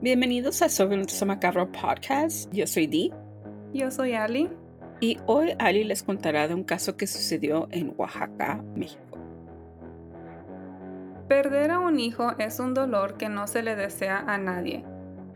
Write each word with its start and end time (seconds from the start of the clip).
Bienvenidos 0.00 0.62
a 0.62 0.68
Sobre 0.68 0.96
Nuestro 0.96 1.26
Macabro 1.26 1.72
Podcast. 1.72 2.48
Yo 2.52 2.68
soy 2.68 2.86
Dee. 2.86 3.12
Yo 3.74 3.90
soy 3.90 4.14
Ali. 4.14 4.48
Y 5.00 5.18
hoy 5.26 5.56
Ali 5.58 5.82
les 5.82 6.04
contará 6.04 6.46
de 6.46 6.54
un 6.54 6.62
caso 6.62 6.96
que 6.96 7.08
sucedió 7.08 7.66
en 7.72 7.92
Oaxaca, 7.96 8.62
México. 8.76 9.18
Perder 11.26 11.72
a 11.72 11.80
un 11.80 11.98
hijo 11.98 12.30
es 12.38 12.60
un 12.60 12.74
dolor 12.74 13.16
que 13.16 13.28
no 13.28 13.48
se 13.48 13.64
le 13.64 13.74
desea 13.74 14.18
a 14.18 14.38
nadie, 14.38 14.84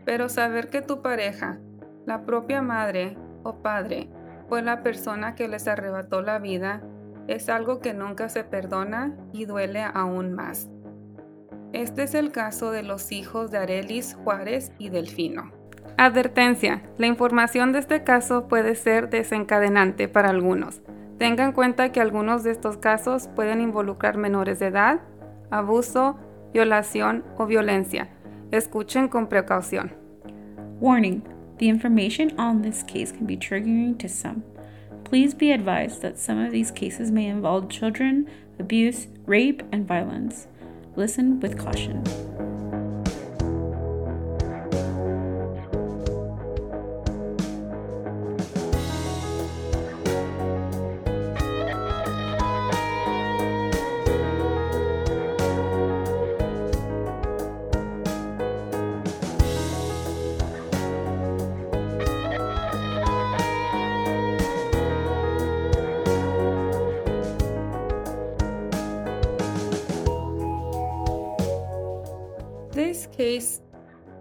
pero 0.04 0.28
saber 0.28 0.68
que 0.68 0.80
tu 0.80 1.02
pareja, 1.02 1.58
la 2.06 2.24
propia 2.24 2.62
madre 2.62 3.16
o 3.42 3.62
padre, 3.62 4.10
fue 4.48 4.62
la 4.62 4.84
persona 4.84 5.34
que 5.34 5.48
les 5.48 5.66
arrebató 5.66 6.22
la 6.22 6.38
vida, 6.38 6.84
es 7.26 7.48
algo 7.48 7.80
que 7.80 7.94
nunca 7.94 8.28
se 8.28 8.44
perdona 8.44 9.16
y 9.32 9.44
duele 9.44 9.82
aún 9.82 10.34
más. 10.34 10.71
Este 11.72 12.02
es 12.02 12.14
el 12.14 12.32
caso 12.32 12.70
de 12.70 12.82
los 12.82 13.12
hijos 13.12 13.50
de 13.50 13.58
Arelis 13.58 14.14
Juárez 14.22 14.72
y 14.78 14.90
Delfino. 14.90 15.52
Advertencia, 15.96 16.82
la 16.98 17.06
información 17.06 17.72
de 17.72 17.78
este 17.78 18.04
caso 18.04 18.46
puede 18.46 18.74
ser 18.74 19.08
desencadenante 19.08 20.06
para 20.06 20.28
algunos. 20.28 20.82
Tengan 21.18 21.48
en 21.48 21.52
cuenta 21.52 21.90
que 21.90 22.00
algunos 22.00 22.42
de 22.42 22.50
estos 22.50 22.76
casos 22.76 23.28
pueden 23.34 23.60
involucrar 23.60 24.18
menores 24.18 24.58
de 24.58 24.66
edad 24.66 25.00
abuso, 25.52 26.18
violación 26.52 27.24
o 27.36 27.46
violencia. 27.46 28.08
Escuchen 28.50 29.08
con 29.08 29.28
precaución. 29.28 29.92
Warning 30.80 31.22
the 31.58 31.66
information 31.66 32.38
on 32.38 32.62
this 32.62 32.82
case 32.82 33.12
can 33.12 33.26
be 33.26 33.36
triggering 33.36 33.96
to 33.98 34.08
some. 34.08 34.42
Please 35.04 35.34
be 35.34 35.52
advised 35.52 36.02
that 36.02 36.18
some 36.18 36.42
of 36.42 36.50
these 36.52 36.72
cases 36.72 37.10
may 37.10 37.28
involve 37.28 37.68
children, 37.68 38.26
abuse, 38.58 39.08
rape, 39.26 39.62
and 39.72 39.86
violence. 39.86 40.48
Listen 40.94 41.40
with 41.40 41.58
caution. 41.58 42.04
Case 73.32 73.62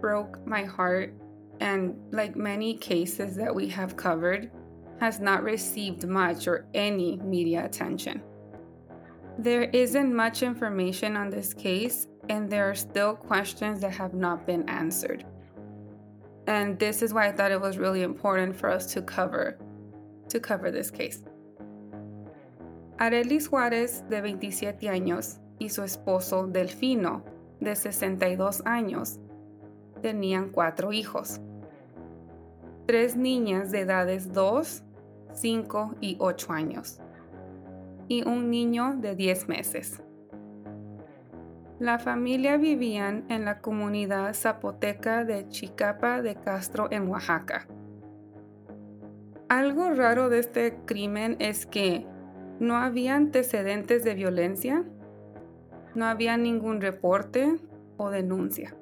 broke 0.00 0.44
my 0.46 0.64
heart, 0.64 1.12
and 1.60 1.94
like 2.12 2.34
many 2.34 2.74
cases 2.74 3.36
that 3.36 3.54
we 3.54 3.68
have 3.68 3.96
covered, 3.96 4.50
has 5.00 5.20
not 5.20 5.42
received 5.42 6.06
much 6.06 6.48
or 6.48 6.66
any 6.74 7.16
media 7.18 7.64
attention. 7.64 8.22
There 9.38 9.64
isn't 9.64 10.14
much 10.14 10.42
information 10.42 11.16
on 11.16 11.30
this 11.30 11.52
case, 11.52 12.08
and 12.28 12.48
there 12.48 12.68
are 12.70 12.74
still 12.74 13.14
questions 13.14 13.80
that 13.80 13.92
have 13.92 14.14
not 14.14 14.46
been 14.46 14.68
answered. 14.68 15.24
And 16.46 16.78
this 16.78 17.02
is 17.02 17.12
why 17.12 17.28
I 17.28 17.32
thought 17.32 17.52
it 17.52 17.60
was 17.60 17.78
really 17.78 18.02
important 18.02 18.56
for 18.56 18.68
us 18.70 18.92
to 18.94 19.02
cover 19.02 19.58
to 20.28 20.40
cover 20.40 20.70
this 20.70 20.90
case. 20.90 21.22
Arelis 22.98 23.48
Juárez, 23.48 24.08
de 24.08 24.20
27 24.20 24.88
años, 24.88 25.40
y 25.60 25.68
su 25.68 25.82
esposo 25.82 26.46
Delfino, 26.46 27.22
de 27.62 27.76
62 27.76 28.62
años, 28.64 29.20
tenían 30.02 30.50
cuatro 30.50 30.92
hijos. 30.92 31.40
Tres 32.86 33.16
niñas 33.16 33.70
de 33.70 33.80
edades 33.80 34.32
2, 34.32 34.82
5 35.32 35.94
y 36.00 36.16
8 36.18 36.52
años. 36.52 37.00
Y 38.08 38.26
un 38.26 38.50
niño 38.50 38.96
de 38.96 39.14
10 39.14 39.48
meses. 39.48 40.02
La 41.78 41.98
familia 41.98 42.58
vivían 42.58 43.24
en 43.28 43.44
la 43.44 43.60
comunidad 43.60 44.34
zapoteca 44.34 45.24
de 45.24 45.48
Chicapa 45.48 46.22
de 46.22 46.36
Castro 46.36 46.88
en 46.90 47.08
Oaxaca. 47.08 47.66
Algo 49.48 49.90
raro 49.90 50.28
de 50.28 50.38
este 50.38 50.76
crimen 50.86 51.36
es 51.38 51.66
que 51.66 52.06
no 52.60 52.76
había 52.76 53.16
antecedentes 53.16 54.04
de 54.04 54.14
violencia, 54.14 54.84
no 55.94 56.06
había 56.06 56.36
ningún 56.36 56.80
reporte 56.80 57.58
o 57.96 58.10
denuncia. 58.10 58.74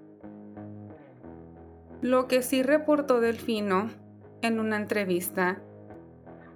Lo 2.02 2.28
que 2.28 2.42
sí 2.42 2.62
reportó 2.62 3.20
Delfino 3.20 3.90
en 4.42 4.58
una 4.58 4.76
entrevista 4.76 5.60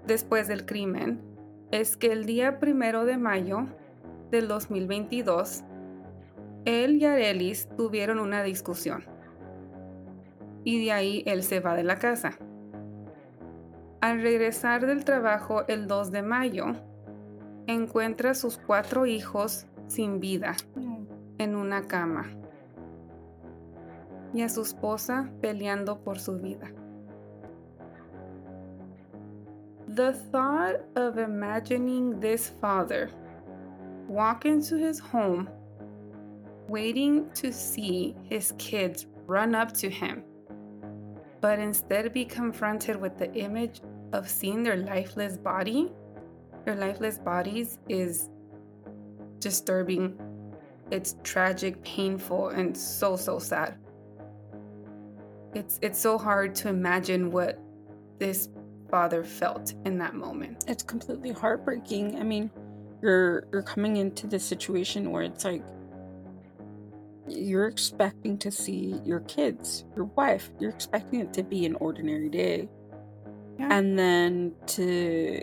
después 0.07 0.49
del 0.49 0.65
crimen 0.65 1.21
es 1.71 1.97
que 1.97 2.13
el 2.13 2.25
día 2.25 2.61
primero 2.61 3.05
de 3.05 3.19
mayo 3.19 3.67
del 4.31 4.49
2022, 4.49 5.65
él 6.65 6.97
y 6.97 7.05
Arelis 7.05 7.69
tuvieron 7.77 8.19
una 8.19 8.43
discusión. 8.43 9.05
Y 10.65 10.85
de 10.85 10.93
ahí 10.93 11.23
él 11.27 11.43
se 11.43 11.61
va 11.61 11.75
de 11.75 11.85
la 11.85 11.99
casa. 11.99 12.39
Al 14.01 14.23
regresar 14.23 14.87
del 14.87 15.05
trabajo 15.05 15.67
el 15.69 15.87
2 15.87 16.11
de 16.11 16.23
mayo, 16.23 16.67
encuentra 17.67 18.31
a 18.31 18.35
sus 18.35 18.57
cuatro 18.57 19.07
hijos 19.07 19.67
sin 19.89 20.21
vida 20.21 20.57
en 21.39 21.57
una 21.57 21.83
cama 21.83 22.27
y 24.33 24.43
a 24.43 24.49
su 24.49 24.63
esposa 24.63 25.31
peleando 25.41 26.03
por 26.03 26.19
su 26.19 26.39
vida. 26.39 26.69
The 29.89 30.13
thought 30.33 30.81
of 30.97 31.19
imagining 31.19 32.19
this 32.19 32.49
father 32.61 33.11
walk 34.09 34.45
into 34.45 34.77
his 34.77 34.99
home, 34.99 35.49
waiting 36.69 37.31
to 37.35 37.53
see 37.53 38.17
his 38.29 38.53
kids 38.59 39.07
run 39.27 39.55
up 39.55 39.73
to 39.75 39.89
him, 39.89 40.25
but 41.41 41.61
instead 41.61 42.13
be 42.13 42.25
confronted 42.25 43.01
with 43.01 43.17
the 43.19 43.33
image 43.35 43.83
of 44.13 44.29
seeing 44.29 44.65
their 44.65 44.79
lifeless 44.79 45.37
body, 45.37 45.93
their 46.65 46.75
lifeless 46.75 47.19
bodies 47.19 47.79
is 47.89 48.31
disturbing. 49.45 50.19
It's 50.91 51.17
tragic, 51.23 51.81
painful, 51.85 52.49
and 52.49 52.77
so 52.77 53.15
so 53.15 53.39
sad. 53.39 53.77
It's 55.55 55.79
it's 55.83 56.01
so 56.01 56.19
hard 56.19 56.55
to 56.57 56.69
imagine 56.69 57.31
what 57.31 57.61
this 58.19 58.49
father 58.91 59.23
felt 59.23 59.75
in 59.85 59.99
that 59.99 60.15
moment. 60.15 60.65
It's 60.67 60.83
completely 60.83 61.31
heartbreaking. 61.31 62.19
I 62.19 62.25
mean, 62.25 62.51
you're 63.03 63.47
you're 63.53 63.63
coming 63.63 63.99
into 63.99 64.27
this 64.27 64.45
situation 64.45 65.13
where 65.13 65.23
it's 65.23 65.45
like 65.45 65.63
you're 67.29 67.69
expecting 67.69 68.39
to 68.39 68.51
see 68.51 69.01
your 69.05 69.21
kids, 69.21 69.85
your 69.95 70.07
wife, 70.07 70.51
you're 70.59 70.71
expecting 70.71 71.21
it 71.21 71.33
to 71.35 71.43
be 71.43 71.67
an 71.67 71.75
ordinary 71.77 72.29
day. 72.29 72.69
Yeah. 73.59 73.69
And 73.71 73.99
then 73.99 74.55
to 74.67 75.43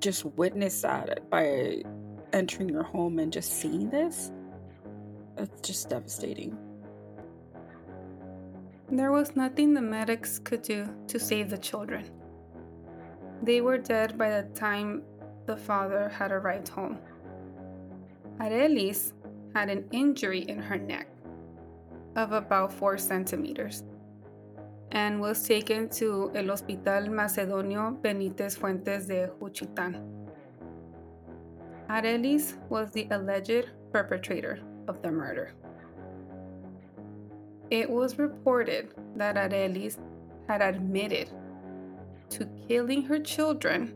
just 0.00 0.24
witness 0.24 0.82
that 0.82 1.28
by 1.28 1.82
entering 2.32 2.68
your 2.68 2.82
home 2.82 3.18
and 3.18 3.32
just 3.32 3.52
seeing 3.60 3.90
this, 3.90 4.32
it's 5.36 5.60
just 5.66 5.88
devastating. 5.88 6.56
There 8.90 9.12
was 9.12 9.36
nothing 9.36 9.74
the 9.74 9.80
medics 9.80 10.38
could 10.38 10.62
do 10.62 10.88
to 11.08 11.18
save 11.18 11.50
the 11.50 11.58
children. 11.58 12.10
They 13.42 13.60
were 13.60 13.78
dead 13.78 14.18
by 14.18 14.30
the 14.30 14.48
time 14.54 15.02
the 15.46 15.56
father 15.56 16.08
had 16.08 16.32
arrived 16.32 16.68
home. 16.68 16.98
Arelis 18.38 19.12
had 19.54 19.68
an 19.68 19.84
injury 19.92 20.40
in 20.40 20.58
her 20.58 20.76
neck 20.76 21.08
of 22.16 22.32
about 22.32 22.72
4 22.72 22.98
centimeters 22.98 23.84
and 24.92 25.20
was 25.20 25.46
taken 25.46 25.88
to 25.90 26.30
el 26.34 26.48
Hospital 26.48 27.08
Macedonio 27.08 27.96
Benítez 28.02 28.58
Fuentes 28.58 29.06
de 29.06 29.30
Juchitán. 29.40 30.02
Arelis 31.90 32.54
was 32.68 32.92
the 32.92 33.08
alleged 33.10 33.68
perpetrator 33.92 34.60
of 34.86 35.02
the 35.02 35.10
murder. 35.10 35.52
It 37.70 37.90
was 37.90 38.16
reported 38.18 38.94
that 39.16 39.34
Arelis 39.34 39.98
had 40.48 40.62
admitted 40.62 41.30
to 42.30 42.46
killing 42.68 43.02
her 43.02 43.18
children 43.18 43.94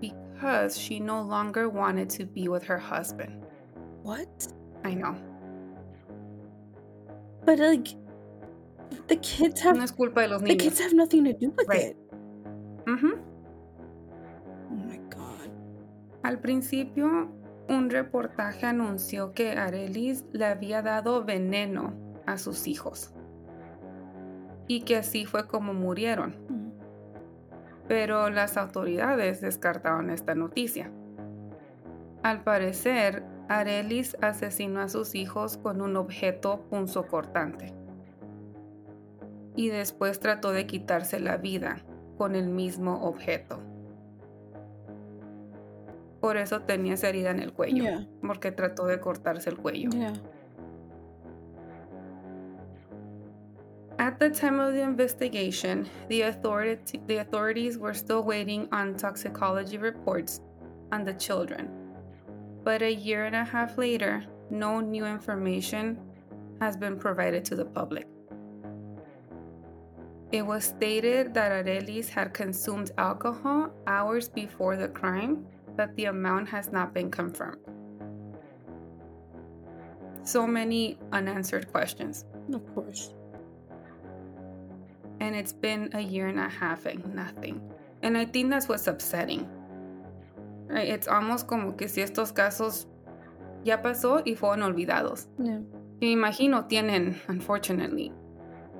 because 0.00 0.78
she 0.78 0.98
no 0.98 1.20
longer 1.20 1.68
wanted 1.68 2.08
to 2.10 2.24
be 2.24 2.48
with 2.48 2.64
her 2.64 2.78
husband. 2.78 3.44
What? 4.02 4.48
I 4.84 4.94
know. 4.94 5.14
But 7.44 7.58
like, 7.58 7.88
the 9.08 9.16
kids 9.16 9.60
have 9.60 9.76
No 9.76 9.82
es 9.84 9.90
culpa 9.90 10.22
de 10.22 10.28
los 10.28 10.42
the 10.42 10.56
kids 10.56 10.78
have 10.80 10.94
nothing 10.94 11.24
to 11.24 11.32
do 11.34 11.50
with 11.50 11.68
Right. 11.68 11.92
it. 11.92 11.96
Ujú. 12.86 13.20
Al 16.22 16.38
principio, 16.38 17.28
un 17.68 17.90
reportaje 17.90 18.66
anunció 18.66 19.32
que 19.32 19.52
Arelis 19.52 20.24
le 20.32 20.46
había 20.46 20.82
dado 20.82 21.24
veneno 21.24 21.94
a 22.26 22.38
sus 22.38 22.66
hijos 22.68 23.12
y 24.68 24.82
que 24.82 24.96
así 24.96 25.26
fue 25.26 25.46
como 25.46 25.74
murieron. 25.74 26.36
Pero 27.88 28.30
las 28.30 28.56
autoridades 28.56 29.40
descartaron 29.40 30.10
esta 30.10 30.34
noticia. 30.34 30.92
Al 32.22 32.44
parecer, 32.44 33.24
Arelis 33.48 34.16
asesinó 34.20 34.80
a 34.80 34.88
sus 34.88 35.14
hijos 35.14 35.56
con 35.56 35.80
un 35.80 35.96
objeto 35.96 36.64
punzocortante 36.70 37.74
y 39.56 39.68
después 39.68 40.20
trató 40.20 40.52
de 40.52 40.66
quitarse 40.66 41.20
la 41.20 41.36
vida 41.36 41.84
con 42.16 42.36
el 42.36 42.48
mismo 42.48 43.02
objeto. 43.02 43.71
Por 46.22 46.36
eso 46.36 46.60
tenía 46.60 46.94
esa 46.94 47.08
herida 47.08 47.30
en 47.32 47.40
el 47.40 47.52
cuello, 47.52 47.82
Yeah. 47.82 48.06
porque 48.24 48.52
trató 48.52 48.86
de 48.86 49.00
cortarse 49.00 49.50
el 49.50 49.56
cuello. 49.58 49.90
Yeah. 49.90 50.14
At 53.98 54.18
the 54.18 54.30
time 54.30 54.60
of 54.60 54.72
the 54.72 54.82
investigation, 54.82 55.86
the, 56.08 56.22
authority, 56.22 57.00
the 57.08 57.18
authorities 57.18 57.76
were 57.76 57.92
still 57.92 58.22
waiting 58.22 58.68
on 58.72 58.94
toxicology 58.94 59.78
reports 59.78 60.40
on 60.92 61.04
the 61.04 61.12
children. 61.14 61.68
But 62.64 62.82
a 62.82 62.92
year 62.94 63.24
and 63.26 63.34
a 63.34 63.44
half 63.44 63.76
later, 63.76 64.22
no 64.48 64.80
new 64.80 65.04
information 65.04 65.98
has 66.60 66.76
been 66.76 66.96
provided 66.98 67.44
to 67.46 67.56
the 67.56 67.64
public. 67.64 68.06
It 70.30 70.46
was 70.46 70.64
stated 70.64 71.34
that 71.34 71.50
Arelis 71.66 72.08
had 72.08 72.32
consumed 72.32 72.92
alcohol 72.96 73.70
hours 73.86 74.28
before 74.28 74.76
the 74.76 74.88
crime, 74.88 75.44
but 75.76 75.94
the 75.96 76.06
amount 76.06 76.48
has 76.48 76.72
not 76.72 76.94
been 76.94 77.10
confirmed. 77.10 77.58
So 80.24 80.46
many 80.46 80.98
unanswered 81.12 81.70
questions. 81.72 82.24
Of 82.52 82.62
course. 82.74 83.14
and 85.22 85.36
it's 85.36 85.52
been 85.52 85.88
a 85.94 86.00
year 86.00 86.26
and 86.26 86.40
a 86.40 86.48
half 86.48 86.84
and 86.84 87.14
nothing. 87.14 87.60
And 88.02 88.18
I 88.18 88.24
think 88.24 88.50
that's 88.50 88.68
what's 88.68 88.88
upsetting. 88.88 89.48
Right? 90.66 90.88
It's 90.88 91.06
almost 91.06 91.46
como 91.46 91.72
que 91.72 91.86
si 91.86 92.02
estos 92.02 92.32
casos 92.32 92.86
ya 93.64 93.76
pasó 93.80 94.26
y 94.26 94.34
fueron 94.34 94.62
olvidados. 94.62 95.28
Yeah. 95.38 95.60
Me 96.00 96.16
imagino 96.16 96.68
tienen, 96.68 97.14
unfortunately, 97.28 98.12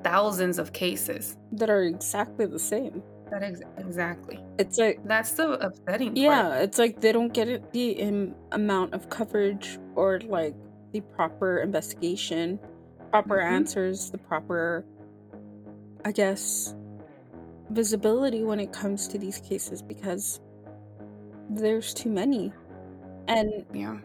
thousands 0.02 0.58
of 0.58 0.72
cases. 0.72 1.36
That 1.52 1.70
are 1.70 1.84
exactly 1.84 2.46
the 2.46 2.58
same. 2.58 3.04
That 3.32 3.42
ex- 3.42 3.62
exactly. 3.78 4.38
It's 4.58 4.76
like 4.76 5.00
That's 5.04 5.32
the 5.32 5.52
upsetting 5.52 6.08
part. 6.08 6.18
yeah, 6.18 6.58
it's 6.58 6.78
like 6.78 7.00
they 7.00 7.12
don't 7.12 7.32
get 7.32 7.48
it, 7.48 7.72
the 7.72 8.02
um, 8.02 8.34
amount 8.52 8.92
of 8.92 9.08
coverage 9.08 9.78
or 9.94 10.20
like 10.20 10.54
the 10.92 11.00
proper 11.00 11.58
investigation, 11.60 12.60
proper 13.10 13.38
Mhm. 13.38 13.50
answers, 13.50 14.10
the 14.10 14.18
proper, 14.18 14.84
I 16.04 16.12
guess, 16.12 16.74
visibility 17.70 18.44
when 18.44 18.60
it 18.60 18.70
comes 18.70 19.08
to 19.08 19.18
these 19.18 19.38
cases 19.38 19.80
because 19.80 20.38
there's 21.48 21.94
too 21.94 22.10
many. 22.10 22.52
And 23.28 23.64
Yeah. 23.72 23.96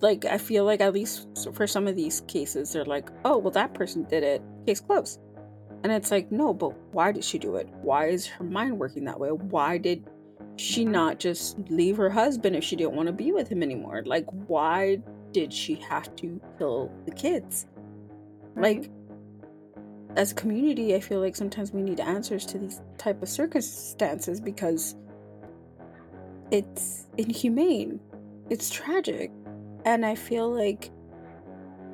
like 0.00 0.24
I 0.24 0.38
feel 0.38 0.64
like 0.64 0.80
at 0.80 0.92
least 0.92 1.28
for 1.52 1.68
some 1.68 1.86
of 1.86 1.94
these 1.94 2.22
cases 2.22 2.72
they're 2.72 2.84
like, 2.84 3.10
"Oh, 3.24 3.38
well 3.38 3.52
that 3.52 3.74
person 3.74 4.02
did 4.10 4.24
it. 4.24 4.42
Case 4.66 4.80
closed." 4.80 5.20
And 5.82 5.92
it's 5.92 6.10
like, 6.10 6.32
"No, 6.32 6.52
but 6.52 6.76
why 6.92 7.12
did 7.12 7.24
she 7.24 7.38
do 7.38 7.56
it? 7.56 7.68
Why 7.82 8.06
is 8.06 8.26
her 8.26 8.44
mind 8.44 8.78
working 8.78 9.04
that 9.04 9.20
way? 9.20 9.30
Why 9.30 9.78
did 9.78 10.10
she 10.56 10.84
not 10.84 11.18
just 11.18 11.58
leave 11.70 11.96
her 11.96 12.10
husband 12.10 12.56
if 12.56 12.64
she 12.64 12.76
didn't 12.76 12.94
want 12.94 13.06
to 13.08 13.12
be 13.12 13.32
with 13.32 13.48
him 13.48 13.62
anymore? 13.62 14.02
Like 14.06 14.26
why 14.46 15.00
did 15.32 15.52
she 15.52 15.74
have 15.76 16.14
to 16.16 16.40
kill 16.58 16.90
the 17.04 17.12
kids?" 17.12 17.66
Like 18.56 18.90
as 20.16 20.32
a 20.32 20.34
community, 20.34 20.94
I 20.94 21.00
feel 21.00 21.20
like 21.20 21.36
sometimes 21.36 21.72
we 21.72 21.82
need 21.82 22.00
answers 22.00 22.46
to 22.46 22.58
these 22.58 22.80
type 22.96 23.22
of 23.22 23.28
circumstances 23.28 24.40
because 24.40 24.96
it's 26.50 27.06
inhumane. 27.18 28.00
It's 28.48 28.70
tragic. 28.70 29.30
And 29.84 30.06
I 30.06 30.14
feel 30.14 30.50
like 30.50 30.90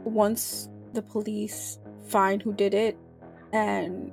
once 0.05 0.69
the 0.93 1.03
police 1.03 1.79
find 2.07 2.41
who 2.41 2.53
did 2.53 2.75
it 2.75 2.97
and 3.53 4.11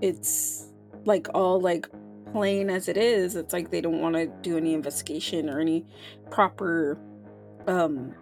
it's 0.00 0.66
like 1.04 1.28
all 1.34 1.60
like 1.60 1.86
plain 2.32 2.70
as 2.70 2.88
it 2.88 2.96
is, 2.96 3.36
it's 3.36 3.52
like 3.52 3.70
they 3.70 3.80
don't 3.80 4.00
want 4.00 4.14
to 4.14 4.26
do 4.42 4.56
any 4.56 4.74
investigation 4.74 5.48
or 5.50 5.60
any 5.60 5.84
proper 6.30 6.98
um 7.66 8.14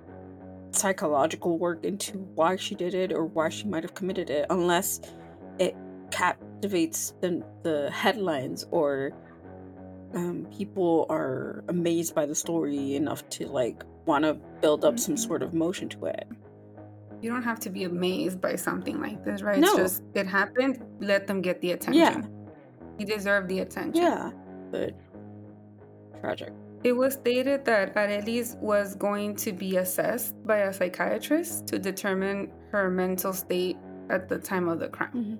psychological 0.71 1.59
work 1.59 1.85
into 1.85 2.19
why 2.35 2.57
she 2.57 2.75
did 2.75 2.95
it 2.95 3.13
or 3.13 3.25
why 3.25 3.49
she 3.49 3.67
might 3.67 3.83
have 3.83 3.95
committed 3.95 4.31
it 4.31 4.47
unless 4.51 5.01
it 5.59 5.75
captivates 6.11 7.15
the 7.21 7.43
the 7.63 7.91
headlines 7.91 8.67
or 8.71 9.13
um, 10.15 10.47
people 10.57 11.07
are 11.11 11.63
amazed 11.69 12.15
by 12.15 12.25
the 12.27 12.35
story 12.35 12.95
enough 12.95 13.29
to 13.31 13.47
like 13.47 13.83
want 14.07 14.25
to 14.25 14.35
build 14.61 14.85
up 14.85 14.99
some 14.99 15.15
Mhm. 15.15 15.19
sort 15.19 15.43
of 15.43 15.53
motion 15.53 15.89
to 15.91 16.07
it. 16.07 16.27
You 17.21 17.31
don't 17.31 17.43
have 17.43 17.59
to 17.61 17.71
be 17.71 17.85
amazed 17.85 18.41
by 18.41 18.57
something 18.57 19.01
like 19.01 19.25
this, 19.25 19.43
right? 19.43 19.59
No. 19.59 19.69
It's 19.69 19.77
just, 19.77 20.03
it 20.15 20.27
happened, 20.27 20.85
let 21.01 21.27
them 21.27 21.41
get 21.43 21.61
the 21.61 21.73
attention. 21.73 22.01
Yeah, 22.01 22.23
You 22.99 23.07
deserve 23.07 23.49
the 23.49 23.61
attention. 23.61 24.03
yeah, 24.03 24.31
but 24.71 24.95
tragic. 26.21 26.53
It 26.85 26.93
was 26.93 27.15
stated 27.15 27.65
that 27.65 27.95
Arelis 27.97 28.57
was 28.61 28.95
going 28.95 29.35
to 29.37 29.53
be 29.53 29.79
assessed 29.79 30.35
by 30.47 30.59
a 30.59 30.73
psychiatrist 30.73 31.67
to 31.69 31.79
determine 31.79 32.51
her 32.71 32.89
mental 32.89 33.33
state 33.33 33.77
at 34.11 34.29
the 34.29 34.39
time 34.39 34.69
of 34.69 34.79
the 34.79 34.89
crime. 34.89 35.11
Mhm. 35.13 35.39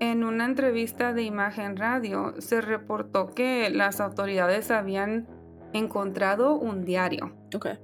En 0.00 0.24
una 0.24 0.44
entrevista 0.44 1.14
de 1.14 1.22
Imagen 1.22 1.76
Radio 1.76 2.34
se 2.40 2.60
reportó 2.60 3.32
que 3.34 3.70
las 3.70 4.00
autoridades 4.00 4.70
habían 4.70 5.26
encontrado 5.72 6.54
un 6.54 6.84
diario 6.84 7.32
Okay. 7.54 7.78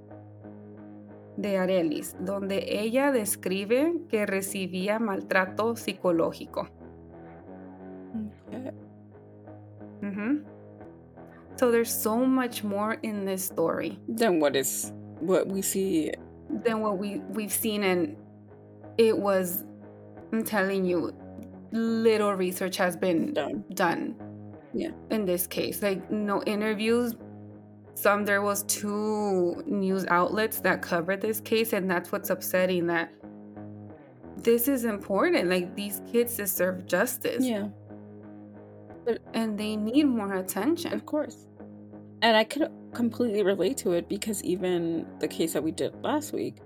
De 1.36 1.56
Arelis 1.58 2.14
donde 2.20 2.64
ella 2.68 3.10
describe 3.12 4.06
que 4.08 4.26
recibía 4.26 4.98
maltrato 4.98 5.74
psicológico. 5.76 6.68
Okay. 8.48 8.70
Ujú. 10.02 10.44
So 11.56 11.70
there's 11.70 11.92
so 11.92 12.16
much 12.26 12.64
more 12.64 12.98
in 13.02 13.24
this 13.24 13.44
story. 13.44 13.98
than 14.08 14.40
what 14.40 14.56
is 14.56 14.92
what 15.20 15.46
we 15.46 15.62
see? 15.62 16.12
than 16.64 16.80
what 16.82 16.98
we 16.98 17.20
we've 17.30 17.52
seen 17.52 17.82
and 17.82 18.14
it 18.98 19.16
was 19.16 19.64
I'm 20.32 20.44
telling 20.44 20.84
you 20.84 21.12
little 21.72 22.34
research 22.34 22.76
has 22.76 22.94
been 22.94 23.32
Done. 23.32 23.64
done 23.72 24.14
Yeah. 24.74 24.90
in 25.10 25.24
this 25.24 25.46
case 25.46 25.80
like 25.82 26.10
no 26.10 26.42
interviews 26.44 27.14
some 27.94 28.24
there 28.24 28.42
was 28.42 28.62
two 28.64 29.62
news 29.66 30.06
outlets 30.08 30.60
that 30.60 30.82
covered 30.82 31.20
this 31.20 31.40
case 31.40 31.72
and 31.72 31.90
that's 31.90 32.10
what's 32.10 32.30
upsetting 32.30 32.86
that 32.86 33.12
this 34.38 34.66
is 34.66 34.84
important 34.84 35.48
like 35.48 35.74
these 35.76 36.00
kids 36.10 36.36
deserve 36.36 36.86
justice 36.86 37.44
Yeah, 37.44 37.68
and 39.34 39.58
they 39.58 39.76
need 39.76 40.04
more 40.04 40.34
attention 40.34 40.92
of 40.92 41.06
course. 41.06 41.46
And 42.22 42.36
I 42.36 42.44
could 42.44 42.70
completely 42.94 43.42
relate 43.42 43.76
to 43.78 43.92
it 43.92 44.08
because 44.08 44.42
even 44.44 45.06
the 45.18 45.26
case 45.26 45.54
that 45.54 45.62
we 45.64 45.72
did 45.72 45.92
last 46.04 46.32
week, 46.32 46.58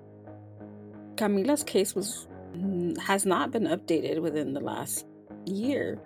Camila's 1.16 1.64
case 1.64 1.95
was 1.95 2.28
has 3.00 3.25
not 3.25 3.50
been 3.52 3.64
updated 3.64 4.21
within 4.21 4.52
the 4.52 4.61
last 4.61 5.06
year. 5.47 5.99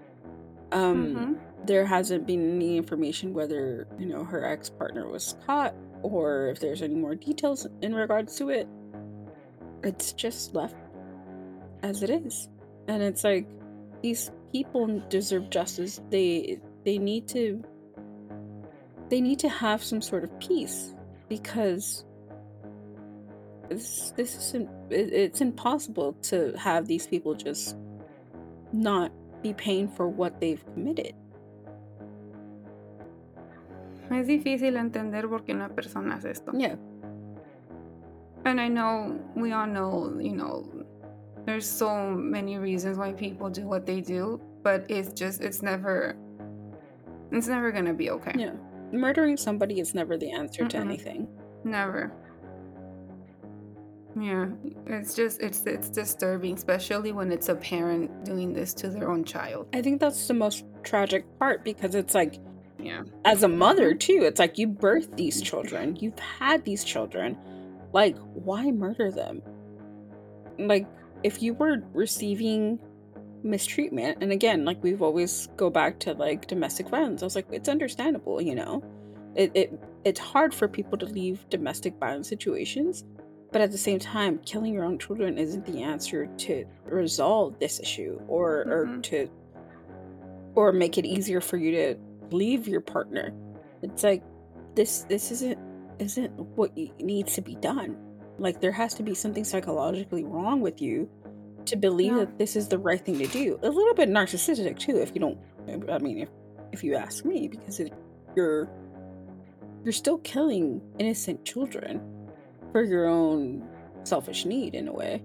Um, 0.72 1.14
Mhm. 1.14 1.38
There 1.66 1.84
hasn't 1.84 2.26
been 2.26 2.56
any 2.56 2.76
information 2.76 3.34
whether 3.34 3.86
you 3.98 4.06
know 4.06 4.24
her 4.24 4.44
ex 4.44 4.70
partner 4.70 5.08
was 5.08 5.36
caught 5.46 5.74
or 6.02 6.48
if 6.48 6.60
there's 6.60 6.82
any 6.82 6.94
more 6.94 7.14
details 7.14 7.66
in 7.82 7.94
regards 7.94 8.36
to 8.36 8.48
it. 8.50 8.68
It's 9.82 10.12
just 10.12 10.54
left 10.54 10.74
as 11.82 12.02
it 12.02 12.10
is, 12.10 12.48
and 12.88 13.02
it's 13.02 13.24
like 13.24 13.48
these 14.02 14.30
people 14.52 15.02
deserve 15.08 15.50
justice. 15.50 16.00
They 16.10 16.60
they 16.84 16.98
need 16.98 17.28
to 17.28 17.62
they 19.08 19.20
need 19.20 19.38
to 19.40 19.48
have 19.48 19.82
some 19.82 20.00
sort 20.00 20.24
of 20.24 20.38
peace 20.38 20.94
because 21.28 22.04
this 23.68 24.12
this 24.16 24.36
isn't 24.36 24.68
it, 24.90 25.12
it's 25.12 25.40
impossible 25.40 26.14
to 26.22 26.52
have 26.58 26.86
these 26.86 27.06
people 27.06 27.34
just 27.34 27.76
not 28.72 29.12
be 29.42 29.54
paying 29.54 29.88
for 29.88 30.08
what 30.08 30.40
they've 30.40 30.64
committed. 30.74 31.14
Es 34.10 34.26
difícil 34.26 34.76
entender 34.76 35.28
por 35.28 35.44
qué 35.44 35.52
una 35.52 35.68
persona 35.68 36.16
hace 36.16 36.30
esto. 36.30 36.52
Yeah. 36.52 36.76
And 38.44 38.60
I 38.60 38.68
know 38.68 39.20
we 39.36 39.52
all 39.52 39.66
know, 39.66 40.18
you 40.18 40.34
know, 40.34 40.66
there's 41.46 41.68
so 41.68 42.10
many 42.10 42.58
reasons 42.58 42.98
why 42.98 43.12
people 43.12 43.50
do 43.50 43.66
what 43.68 43.86
they 43.86 44.00
do, 44.00 44.40
but 44.62 44.84
it's 44.88 45.12
just 45.12 45.42
it's 45.42 45.62
never 45.62 46.16
it's 47.30 47.46
never 47.46 47.70
gonna 47.70 47.94
be 47.94 48.10
okay. 48.10 48.32
Yeah. 48.36 48.52
Murdering 48.92 49.36
somebody 49.36 49.78
is 49.78 49.94
never 49.94 50.16
the 50.16 50.32
answer 50.32 50.66
to 50.66 50.76
Mm-mm. 50.76 50.80
anything. 50.80 51.28
Never. 51.64 52.12
Yeah, 54.18 54.46
it's 54.86 55.14
just 55.14 55.40
it's 55.40 55.64
it's 55.66 55.88
disturbing, 55.88 56.54
especially 56.54 57.12
when 57.12 57.30
it's 57.30 57.48
a 57.48 57.54
parent 57.54 58.24
doing 58.24 58.52
this 58.52 58.74
to 58.74 58.88
their 58.88 59.08
own 59.08 59.22
child. 59.24 59.68
I 59.72 59.82
think 59.82 60.00
that's 60.00 60.26
the 60.26 60.34
most 60.34 60.64
tragic 60.82 61.24
part 61.38 61.62
because 61.62 61.94
it's 61.94 62.14
like 62.14 62.40
Yeah. 62.82 63.02
as 63.24 63.42
a 63.42 63.48
mother 63.48 63.94
too, 63.94 64.20
it's 64.22 64.38
like 64.38 64.58
you 64.58 64.68
birthed 64.68 65.16
these 65.16 65.40
children, 65.42 65.96
you've 66.00 66.18
had 66.18 66.64
these 66.64 66.84
children. 66.84 67.36
Like, 67.92 68.16
why 68.34 68.70
murder 68.70 69.10
them? 69.10 69.42
Like, 70.58 70.86
if 71.24 71.42
you 71.42 71.54
were 71.54 71.82
receiving 71.92 72.78
mistreatment, 73.42 74.18
and 74.20 74.32
again, 74.32 74.64
like 74.64 74.82
we've 74.82 75.02
always 75.02 75.48
go 75.56 75.70
back 75.70 75.98
to 76.00 76.14
like 76.14 76.46
domestic 76.46 76.88
violence, 76.88 77.22
I 77.22 77.26
was 77.26 77.34
like, 77.36 77.46
it's 77.50 77.68
understandable, 77.68 78.40
you 78.40 78.54
know? 78.54 78.82
It, 79.34 79.50
it 79.54 79.80
it's 80.04 80.20
hard 80.20 80.54
for 80.54 80.66
people 80.68 80.98
to 80.98 81.06
leave 81.06 81.48
domestic 81.50 81.94
violence 81.98 82.28
situations, 82.28 83.04
but 83.52 83.60
at 83.60 83.70
the 83.70 83.78
same 83.78 83.98
time, 83.98 84.38
killing 84.44 84.72
your 84.72 84.84
own 84.84 84.98
children 84.98 85.38
isn't 85.38 85.66
the 85.66 85.82
answer 85.82 86.26
to 86.38 86.64
resolve 86.84 87.58
this 87.58 87.80
issue 87.80 88.20
or 88.28 88.60
or 88.62 88.86
Mhm. 88.86 89.02
to 89.04 89.28
or 90.54 90.72
make 90.72 90.98
it 90.98 91.04
easier 91.06 91.40
for 91.40 91.56
you 91.56 91.70
to 91.72 91.94
leave 92.32 92.66
your 92.68 92.80
partner. 92.80 93.32
It's 93.82 94.02
like 94.02 94.22
this 94.74 95.02
this 95.02 95.30
isn't 95.32 95.58
isn't 95.98 96.30
what 96.56 96.76
needs 97.00 97.34
to 97.34 97.40
be 97.42 97.56
done. 97.56 97.96
Like 98.38 98.60
there 98.60 98.72
has 98.72 98.94
to 98.94 99.02
be 99.02 99.14
something 99.14 99.44
psychologically 99.44 100.24
wrong 100.24 100.60
with 100.60 100.80
you 100.80 101.08
to 101.66 101.76
believe 101.76 102.12
Yeah. 102.12 102.20
that 102.20 102.38
this 102.38 102.56
is 102.56 102.68
the 102.68 102.78
right 102.78 103.00
thing 103.04 103.18
to 103.18 103.26
do. 103.26 103.58
A 103.62 103.68
little 103.68 103.94
bit 103.94 104.08
narcissistic 104.08 104.78
too, 104.78 104.96
if 104.96 105.12
you 105.14 105.20
don't. 105.20 105.38
I 105.90 105.98
mean, 105.98 106.18
if 106.18 106.28
if 106.72 106.82
you 106.84 106.94
ask 106.94 107.24
me, 107.24 107.48
because 107.48 107.80
it, 107.80 107.92
you're 108.36 108.68
you're 109.84 109.92
still 109.92 110.18
killing 110.18 110.80
innocent 110.98 111.44
children 111.44 112.00
for 112.72 112.82
your 112.82 113.06
own 113.06 113.66
selfish 114.04 114.44
need 114.44 114.74
in 114.74 114.88
a 114.88 114.92
way. 114.92 115.22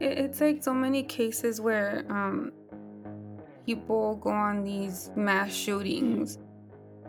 It's 0.00 0.40
like 0.40 0.62
so 0.62 0.74
many 0.74 1.02
cases 1.02 1.60
where 1.60 2.04
um 2.10 2.52
people 3.66 4.16
go 4.16 4.30
on 4.30 4.64
these 4.64 5.10
mass 5.16 5.52
shootings 5.52 6.38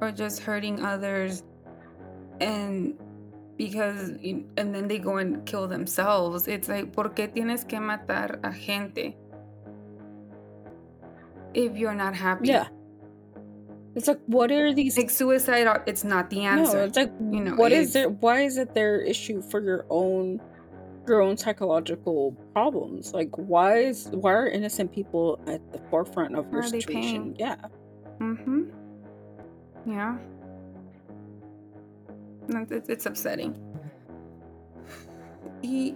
or 0.02 0.12
just 0.12 0.40
hurting 0.42 0.84
others 0.84 1.44
and 2.40 2.96
because 3.58 4.10
and 4.22 4.76
then 4.76 4.88
they 4.88 5.00
go 5.00 5.18
and 5.18 5.46
kill 5.46 5.68
themselves. 5.68 6.48
It's 6.48 6.68
like 6.68 6.92
¿por 6.92 7.10
qué 7.10 7.34
tienes 7.34 7.68
que 7.68 7.80
matar 7.80 8.40
a 8.44 8.52
gente 8.52 9.16
if 11.54 11.78
you're 11.78 11.96
not 11.96 12.16
happy? 12.16 12.50
Yeah. 12.50 12.68
It's 13.96 14.10
like 14.10 14.20
what 14.28 14.52
are 14.52 14.74
these 14.74 14.98
Like 14.98 15.10
suicide 15.10 15.68
it's 15.88 16.04
not 16.04 16.30
the 16.30 16.42
answer. 16.42 16.78
No, 16.78 16.84
it's 16.84 16.98
like 16.98 17.14
you 17.32 17.42
know, 17.42 17.56
what 17.56 17.72
is 17.72 17.94
there 17.94 18.10
why 18.10 18.42
is 18.42 18.58
it 18.58 18.74
their 18.74 19.00
issue 19.00 19.42
for 19.42 19.62
your 19.62 19.86
own 19.90 20.42
your 21.08 21.22
own 21.22 21.38
psychological 21.38 22.32
problems? 22.54 23.14
Like 23.14 23.30
why 23.38 23.78
is 23.80 24.08
why 24.12 24.34
are 24.34 24.48
innocent 24.48 24.92
people 24.92 25.40
at 25.48 25.62
the 25.72 25.80
forefront 25.90 26.36
of 26.36 26.46
your 26.52 26.62
Why 26.62 26.68
are 26.68 26.72
they 26.72 26.80
situation? 26.82 27.34
paying? 27.34 27.36
Yeah. 27.38 27.56
Mm-hmm. 28.20 28.64
Yeah. 29.86 30.18
It's, 32.48 32.90
it's 32.90 33.06
upsetting. 33.06 33.56
Y 35.64 35.96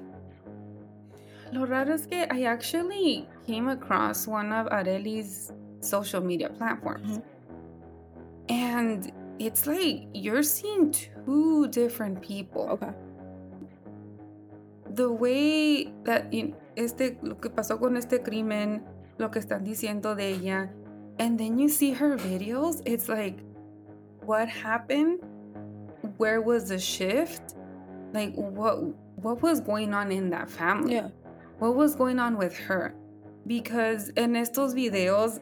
lo 1.51 1.65
raro 1.65 1.93
es 1.93 2.05
que 2.05 2.25
I 2.29 2.43
actually 2.43 3.27
came 3.45 3.69
across 3.69 4.27
one 4.27 4.51
of 4.51 4.67
Areli's 4.67 5.51
social 5.79 6.21
media 6.21 6.49
platforms. 6.49 7.17
Mhm. 7.17 7.23
And 8.49 9.11
it's 9.37 9.67
like 9.67 10.07
you're 10.13 10.43
seeing 10.43 10.91
two 10.91 11.67
different 11.67 12.21
people. 12.21 12.67
Okay. 12.71 12.91
The 14.99 15.09
way 15.09 15.93
that 16.03 16.27
in, 16.33 16.53
este 16.75 17.17
lo 17.23 17.35
que 17.35 17.49
pasó 17.49 17.79
con 17.79 17.95
este 17.95 18.21
crimen, 18.21 18.83
lo 19.17 19.31
que 19.31 19.39
están 19.39 19.63
diciendo 19.63 20.13
de 20.13 20.31
ella, 20.33 20.69
and 21.19 21.39
then 21.39 21.57
you 21.57 21.69
see 21.69 21.91
her 21.91 22.17
videos, 22.17 22.81
it's 22.85 23.07
like, 23.07 23.39
what 24.25 24.49
happened? 24.49 25.21
Where 26.17 26.41
was 26.41 26.67
the 26.67 26.77
shift? 26.77 27.55
Like 28.13 28.33
what 28.35 28.83
what 29.15 29.41
was 29.41 29.61
going 29.61 29.93
on 29.93 30.11
in 30.11 30.29
that 30.31 30.49
family? 30.49 30.95
Yeah. 30.95 31.09
What 31.59 31.75
was 31.75 31.95
going 31.95 32.19
on 32.19 32.37
with 32.37 32.57
her? 32.57 32.93
Because 33.47 34.11
en 34.17 34.35
estos 34.35 34.73
videos 34.73 35.39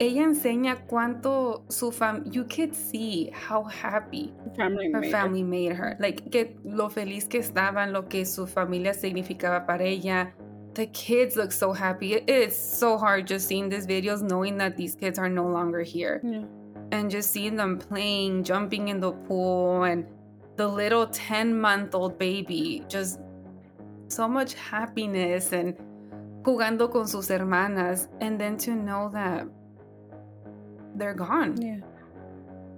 ella 0.00 0.22
enseña 0.24 0.86
cuánto 0.86 1.62
su 1.68 1.92
fam 1.92 2.24
you 2.32 2.44
could 2.44 2.72
see 2.74 3.30
how 3.32 3.62
happy 3.64 4.32
Family 4.56 4.90
her 4.90 5.00
made 5.00 5.10
family 5.12 5.42
made 5.44 5.72
her. 5.76 5.96
Like, 6.00 6.30
que 6.30 6.56
lo 6.64 6.88
feliz 6.88 7.26
que 7.28 7.38
estaban, 7.40 7.92
lo 7.92 8.08
que 8.08 8.24
su 8.24 8.46
familia 8.46 8.94
significaba 8.94 9.66
para 9.66 9.84
ella. 9.84 10.32
The 10.74 10.86
kids 10.86 11.36
look 11.36 11.52
so 11.52 11.72
happy. 11.74 12.14
It- 12.14 12.24
It's 12.30 12.56
so 12.56 12.96
hard 12.96 13.26
just 13.26 13.46
seeing 13.46 13.68
these 13.68 13.86
videos, 13.86 14.22
knowing 14.22 14.56
that 14.58 14.76
these 14.76 14.94
kids 14.96 15.18
are 15.18 15.28
no 15.28 15.46
longer 15.46 15.80
here. 15.82 16.20
Yeah. 16.24 16.44
And 16.92 17.10
just 17.10 17.30
seeing 17.30 17.56
them 17.56 17.78
playing, 17.78 18.44
jumping 18.44 18.88
in 18.88 19.00
the 19.00 19.12
pool, 19.28 19.82
and 19.84 20.06
the 20.56 20.66
little 20.66 21.06
10 21.08 21.60
month 21.60 21.94
old 21.94 22.18
baby. 22.18 22.84
Just 22.88 23.20
so 24.08 24.26
much 24.26 24.54
happiness 24.54 25.52
and 25.52 25.74
jugando 26.42 26.90
con 26.90 27.06
sus 27.06 27.28
hermanas. 27.28 28.08
And 28.20 28.38
then 28.40 28.56
to 28.58 28.70
know 28.74 29.10
that 29.12 29.46
they're 31.00 31.14
gone. 31.14 31.56
Yeah. 31.60 31.80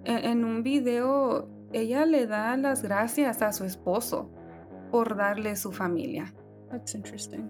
En, 0.05 0.19
en 0.25 0.45
un 0.45 0.62
video, 0.62 1.49
ella 1.73 2.05
le 2.07 2.26
da 2.26 2.57
las 2.57 2.83
gracias 2.83 3.43
a 3.43 3.52
su 3.52 3.64
esposo 3.64 4.29
por 4.91 5.07
darle 5.17 5.57
su 5.57 5.71
familia. 5.73 6.33
That's 6.71 6.95
interesting. 6.95 7.49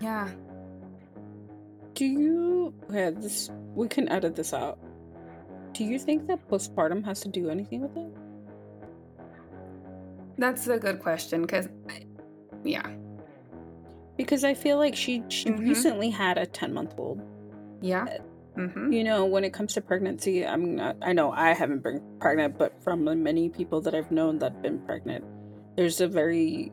Yeah. 0.00 0.28
Do 1.94 2.04
you 2.04 2.74
okay, 2.90 3.10
this 3.10 3.50
we 3.74 3.88
can 3.88 4.08
edit 4.08 4.34
this 4.34 4.52
out. 4.52 4.78
Do 5.72 5.84
you 5.84 5.98
think 5.98 6.26
that 6.28 6.46
postpartum 6.48 7.04
has 7.04 7.20
to 7.20 7.28
do 7.28 7.50
anything 7.50 7.80
with 7.82 7.96
it? 7.96 8.12
That's 10.38 10.66
a 10.66 10.78
good 10.78 11.00
question 11.00 11.42
because, 11.42 11.68
yeah. 12.64 12.88
Because 14.16 14.44
I 14.44 14.54
feel 14.54 14.78
like 14.78 14.94
she 14.96 15.22
she 15.28 15.50
Mhm. 15.50 15.60
recently 15.60 16.10
had 16.10 16.38
a 16.38 16.46
10 16.46 16.72
month 16.72 16.94
old. 16.98 17.20
Yeah. 17.80 18.06
Mm-hmm. 18.56 18.92
You 18.92 19.04
know, 19.04 19.24
when 19.24 19.42
it 19.44 19.52
comes 19.52 19.74
to 19.74 19.80
pregnancy, 19.80 20.46
I'm 20.46 20.76
not, 20.76 20.96
I 21.02 21.12
know 21.12 21.32
I 21.32 21.52
haven't 21.52 21.82
been 21.82 22.00
pregnant, 22.20 22.56
but 22.56 22.82
from 22.82 23.04
the 23.04 23.14
many 23.16 23.48
people 23.48 23.80
that 23.82 23.94
I've 23.94 24.10
known 24.12 24.38
that 24.38 24.52
have 24.52 24.62
been 24.62 24.78
pregnant, 24.80 25.24
there's 25.76 26.00
a 26.00 26.06
very 26.06 26.70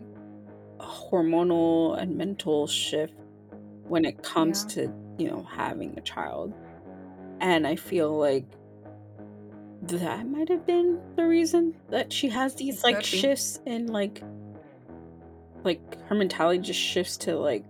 hormonal 0.80 1.98
and 2.00 2.16
mental 2.18 2.68
shift 2.68 3.14
when 3.88 4.06
it 4.06 4.22
comes 4.24 4.64
Yeah. 4.64 4.86
to, 4.86 4.94
you 5.18 5.30
know, 5.30 5.44
having 5.44 5.98
a 5.98 6.02
child. 6.02 6.54
And 7.40 7.66
I 7.66 7.76
feel 7.76 8.16
like 8.18 8.46
that 9.84 10.28
might 10.28 10.50
have 10.50 10.66
been 10.68 11.00
the 11.16 11.26
reason 11.26 11.76
that 11.90 12.14
she 12.14 12.30
has 12.30 12.54
these 12.54 12.84
like 12.84 13.00
be. 13.00 13.04
shifts 13.04 13.60
in 13.66 13.88
like 13.88 14.22
like 15.64 16.00
her 16.08 16.16
mentality 16.16 16.60
just 16.60 16.80
shifts 16.80 17.18
to 17.18 17.36
like 17.38 17.66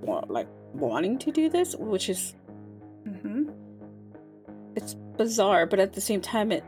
wa- 0.00 0.24
like 0.28 0.48
wanting 0.72 1.18
to 1.18 1.30
do 1.32 1.48
this, 1.50 1.74
which 1.76 2.08
is. 2.08 2.34
It's 4.76 4.94
bizarre, 5.16 5.66
but 5.66 5.78
at 5.78 5.92
the 5.92 6.00
same 6.00 6.20
time, 6.20 6.52
it 6.52 6.64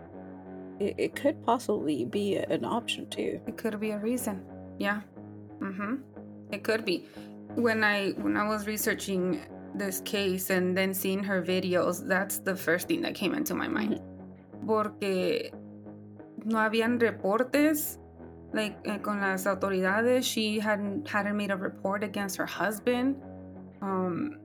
it, 0.79 0.95
it 0.99 1.17
could 1.17 1.43
possibly 1.45 2.05
be 2.05 2.37
an 2.37 2.65
option 2.65 3.09
too. 3.09 3.41
It 3.47 3.57
could 3.57 3.79
be 3.81 3.91
a 3.91 3.99
reason. 3.99 4.45
Yeah. 4.79 5.01
Mm-hmm. 5.61 5.95
It 6.53 6.63
could 6.63 6.85
be. 6.85 7.07
When 7.55 7.83
I 7.83 8.11
when 8.19 8.37
I 8.37 8.47
was 8.47 8.67
researching 8.67 9.41
this 9.75 10.01
case 10.01 10.51
and 10.51 10.77
then 10.77 10.93
seeing 10.95 11.23
her 11.25 11.43
videos, 11.43 12.07
that's 12.07 12.39
the 12.39 12.55
first 12.55 12.89
thing 12.89 13.01
that 13.03 13.15
came 13.15 13.35
into 13.35 13.55
my 13.55 13.69
mind. 13.69 14.01
Porque 14.67 15.51
no 16.45 16.59
habían 16.59 17.01
reportes 17.01 17.99
like 18.53 18.77
eh, 18.85 18.99
con 18.99 19.21
las 19.21 19.47
autoridades. 19.47 20.25
She 20.25 20.59
hadn't 20.59 21.09
hadn't 21.09 21.37
made 21.37 21.51
a 21.51 21.57
report 21.57 22.05
against 22.05 22.37
her 22.37 22.47
husband. 22.47 23.17
Um, 23.81 24.39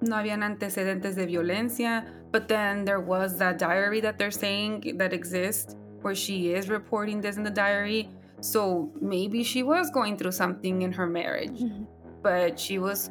no 0.00 0.16
habían 0.16 0.42
antecedentes 0.42 1.16
de 1.16 1.26
violencia. 1.26 2.06
But 2.30 2.48
then 2.48 2.84
there 2.84 3.00
was 3.00 3.38
that 3.38 3.58
diary 3.58 4.00
that 4.00 4.18
they're 4.18 4.30
saying 4.30 4.96
that 4.98 5.12
exists 5.12 5.74
where 6.02 6.14
she 6.14 6.52
is 6.52 6.68
reporting 6.68 7.20
this 7.20 7.36
in 7.36 7.42
the 7.42 7.50
diary. 7.50 8.08
So 8.40 8.92
maybe 9.00 9.42
she 9.42 9.62
was 9.62 9.90
going 9.90 10.16
through 10.16 10.32
something 10.32 10.82
in 10.82 10.92
her 10.92 11.06
marriage, 11.06 11.58
Mhm. 11.60 11.86
but 12.22 12.58
she 12.58 12.78
was 12.78 13.10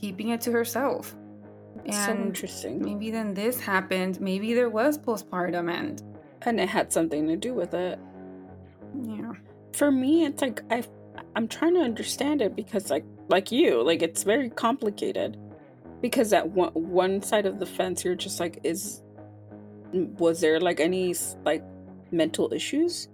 keeping 0.00 0.28
it 0.30 0.40
to 0.42 0.52
herself. 0.52 1.16
so 1.90 2.12
And 2.12 2.26
interesting. 2.26 2.82
maybe 2.82 3.10
then 3.10 3.32
this 3.34 3.58
happened. 3.58 4.20
Maybe 4.20 4.52
there 4.54 4.68
was 4.68 4.98
postpartum 4.98 5.70
and 5.72 6.02
And 6.42 6.60
it 6.60 6.68
had 6.68 6.92
something 6.92 7.26
to 7.28 7.36
do 7.36 7.54
with 7.54 7.72
it. 7.74 7.98
yeah. 9.02 9.32
For 9.72 9.90
me, 9.90 10.24
it's 10.26 10.42
like 10.42 10.62
I 10.70 10.82
I'm 11.34 11.48
trying 11.48 11.74
to 11.74 11.80
understand 11.80 12.42
it 12.42 12.54
because 12.54 12.90
like 12.90 13.04
like 13.28 13.50
you, 13.50 13.82
like 13.82 14.02
it's 14.02 14.22
very 14.22 14.50
complicated. 14.50 15.38
Because 16.02 16.32
at 16.34 16.50
one 16.50 16.72
one 16.74 17.22
side 17.22 17.46
of 17.46 17.58
the 17.58 17.66
fence 17.66 18.04
you're 18.04 18.14
just 18.14 18.38
like 18.40 18.58
is 18.64 19.02
was 19.92 20.40
there 20.40 20.60
like 20.60 20.80
any 20.80 21.14
like 21.44 21.62
mental 22.10 22.52
issues 22.52 23.08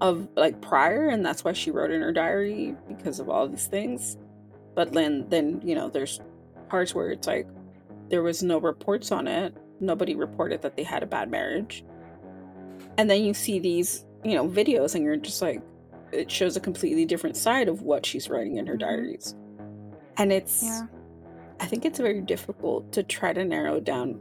of 0.00 0.28
like 0.36 0.60
prior 0.60 1.08
and 1.08 1.24
that's 1.24 1.44
why 1.44 1.52
she 1.52 1.70
wrote 1.70 1.90
in 1.90 2.02
her 2.02 2.12
diary 2.12 2.74
because 2.88 3.20
of 3.20 3.30
all 3.30 3.48
these 3.48 3.66
things. 3.68 4.18
But 4.74 4.92
then 4.92 5.26
then, 5.28 5.62
you 5.64 5.74
know, 5.74 5.88
there's 5.88 6.20
parts 6.68 6.94
where 6.94 7.10
it's 7.10 7.26
like 7.26 7.46
there 8.10 8.22
was 8.22 8.42
no 8.42 8.58
reports 8.58 9.12
on 9.12 9.28
it. 9.28 9.56
Nobody 9.80 10.14
reported 10.14 10.62
that 10.62 10.76
they 10.76 10.82
had 10.82 11.02
a 11.02 11.06
bad 11.06 11.30
marriage. 11.30 11.84
And 12.98 13.08
then 13.08 13.24
you 13.24 13.32
see 13.34 13.58
these, 13.58 14.04
you 14.24 14.34
know, 14.34 14.48
videos 14.48 14.94
and 14.94 15.04
you're 15.04 15.16
just 15.16 15.40
like 15.40 15.62
it 16.12 16.30
shows 16.30 16.56
a 16.56 16.60
completely 16.60 17.04
different 17.04 17.36
side 17.36 17.68
of 17.68 17.82
what 17.82 18.04
she's 18.06 18.28
writing 18.28 18.56
in 18.56 18.66
her 18.66 18.74
Mhm. 18.74 18.80
diaries. 18.80 19.34
And 20.16 20.32
it's 20.32 20.62
Yeah. 20.62 20.86
I 21.64 21.66
think 21.66 21.84
it's 21.86 21.98
very 21.98 22.20
difficult 22.20 22.92
to 22.92 23.02
try 23.02 23.32
to 23.32 23.42
narrow 23.44 23.80
down 23.80 24.20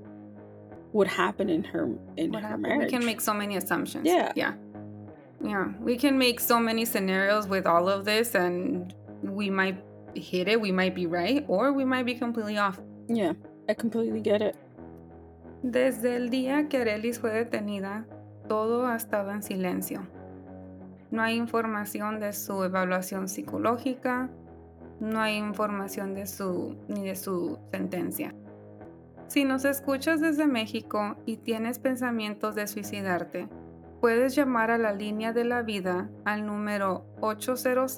what 0.94 1.08
happened 1.08 1.50
in 1.50 1.64
her 1.66 1.90
in 2.16 2.32
What 2.32 2.42
her 2.42 2.48
happened? 2.48 2.62
marriage. 2.64 2.86
We 2.86 2.98
can 2.98 3.06
make 3.06 3.20
so 3.20 3.34
many 3.34 3.58
assumptions. 3.58 4.08
Yeah. 4.08 4.32
Yeah. 4.36 4.54
Yeah. 5.42 5.74
We 5.82 5.98
can 5.98 6.18
make 6.18 6.40
so 6.40 6.58
many 6.60 6.86
scenarios 6.86 7.48
with 7.48 7.66
all 7.66 7.90
of 7.90 8.06
this 8.06 8.34
and 8.36 8.94
we 9.22 9.50
might 9.50 9.78
hit 10.16 10.48
it, 10.48 10.62
we 10.62 10.72
might 10.72 10.96
be 10.96 11.06
right, 11.06 11.44
or 11.50 11.74
we 11.74 11.84
might 11.84 12.06
be 12.06 12.14
completely 12.16 12.58
off. 12.58 12.80
Yeah, 13.10 13.34
I 13.68 13.74
completely 13.74 14.22
get 14.22 14.42
it. 14.42 14.56
Desde 15.64 16.16
el 16.16 16.30
día 16.30 16.70
que 16.70 16.80
Arelis 16.80 17.20
fue 17.20 17.32
detenida, 17.32 18.06
todo 18.48 18.86
ha 18.86 18.96
estado 18.96 19.32
en 19.32 19.42
silencio. 19.42 20.08
No 21.12 21.22
hay 21.22 21.36
información 21.36 22.20
de 22.20 22.32
su 22.32 22.64
evaluación 22.64 23.28
psicológica, 23.28 24.30
no 25.00 25.22
hay 25.22 25.38
información 25.38 26.14
de 26.14 26.26
su 26.26 26.76
ni 26.88 27.06
de 27.06 27.16
su 27.16 27.60
sentencia. 27.72 28.36
Si 29.28 29.46
nos 29.46 29.66
escuchas 29.66 30.22
desde 30.22 30.48
México 30.48 31.16
y 31.26 31.38
tienes 31.38 31.80
pensamientos 31.80 32.56
de 32.56 32.68
suicidarte, 32.68 33.48
puedes 34.00 34.36
llamar 34.36 34.72
a 34.72 34.78
la 34.78 34.94
línea 34.94 35.34
de 35.34 35.46
la 35.46 35.64
vida 35.64 36.10
al 36.26 36.46
número 36.46 37.06
800 37.22 37.98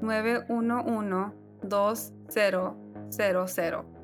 911 0.00 1.34
2000 1.62 3.98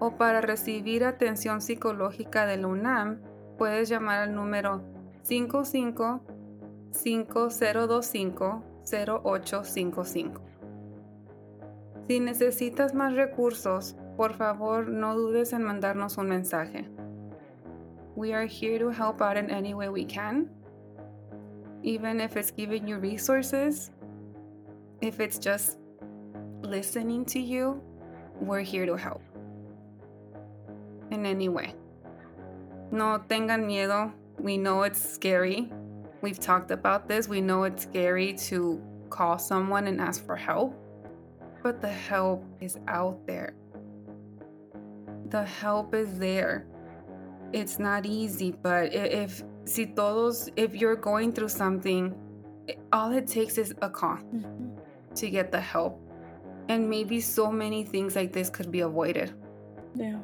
o 0.00 0.16
para 0.16 0.40
recibir 0.40 1.04
atención 1.04 1.60
psicológica 1.60 2.46
de 2.46 2.56
la 2.56 2.68
UNAM, 2.68 3.20
puedes 3.56 3.88
llamar 3.88 4.20
al 4.20 4.34
número 4.34 4.82
55 5.22 6.20
5025 6.92 8.62
0855. 8.84 10.47
Si 12.08 12.20
necesitas 12.20 12.94
más 12.94 13.14
recursos, 13.14 13.94
por 14.16 14.32
favor 14.32 14.88
no 14.88 15.14
dudes 15.14 15.52
en 15.52 15.62
mandarnos 15.62 16.16
un 16.16 16.30
mensaje. 16.30 16.86
We 18.16 18.32
are 18.32 18.46
here 18.46 18.78
to 18.78 18.88
help 18.88 19.20
out 19.20 19.36
in 19.36 19.50
any 19.50 19.74
way 19.74 19.90
we 19.90 20.06
can, 20.06 20.48
even 21.82 22.18
if 22.22 22.34
it's 22.38 22.50
giving 22.50 22.88
you 22.88 22.96
resources, 22.96 23.90
if 25.02 25.20
it's 25.20 25.38
just 25.38 25.76
listening 26.62 27.26
to 27.26 27.38
you, 27.38 27.82
we're 28.40 28.62
here 28.62 28.86
to 28.86 28.96
help 28.96 29.20
in 31.10 31.26
any 31.26 31.50
way. 31.50 31.74
No 32.90 33.18
tengan 33.28 33.66
miedo. 33.66 34.14
We 34.40 34.56
know 34.56 34.84
it's 34.84 34.98
scary. 34.98 35.70
We've 36.22 36.40
talked 36.40 36.70
about 36.70 37.06
this. 37.06 37.28
We 37.28 37.42
know 37.42 37.64
it's 37.64 37.82
scary 37.82 38.32
to 38.48 38.80
call 39.10 39.38
someone 39.38 39.86
and 39.88 40.00
ask 40.00 40.24
for 40.24 40.36
help, 40.36 40.74
but 41.62 41.80
the 41.80 41.88
help 41.88 42.44
is 42.60 42.78
out 42.88 43.26
there. 43.26 43.54
The 45.26 45.44
help 45.44 45.94
is 45.94 46.18
there. 46.18 46.66
It's 47.52 47.78
not 47.78 48.06
easy, 48.06 48.54
but 48.62 48.94
if 48.94 49.42
si 49.64 49.86
todos 49.86 50.50
if 50.56 50.74
you're 50.74 50.96
going 50.96 51.32
through 51.32 51.48
something, 51.48 52.14
all 52.92 53.12
it 53.12 53.26
takes 53.26 53.58
is 53.58 53.74
a 53.82 53.88
call 53.88 54.16
mm-hmm. 54.16 54.76
to 55.14 55.30
get 55.30 55.50
the 55.52 55.60
help. 55.60 56.00
And 56.68 56.88
maybe 56.88 57.20
so 57.20 57.50
many 57.50 57.84
things 57.84 58.14
like 58.14 58.32
this 58.32 58.50
could 58.50 58.70
be 58.70 58.80
avoided. 58.80 59.32
Yeah. 59.94 60.18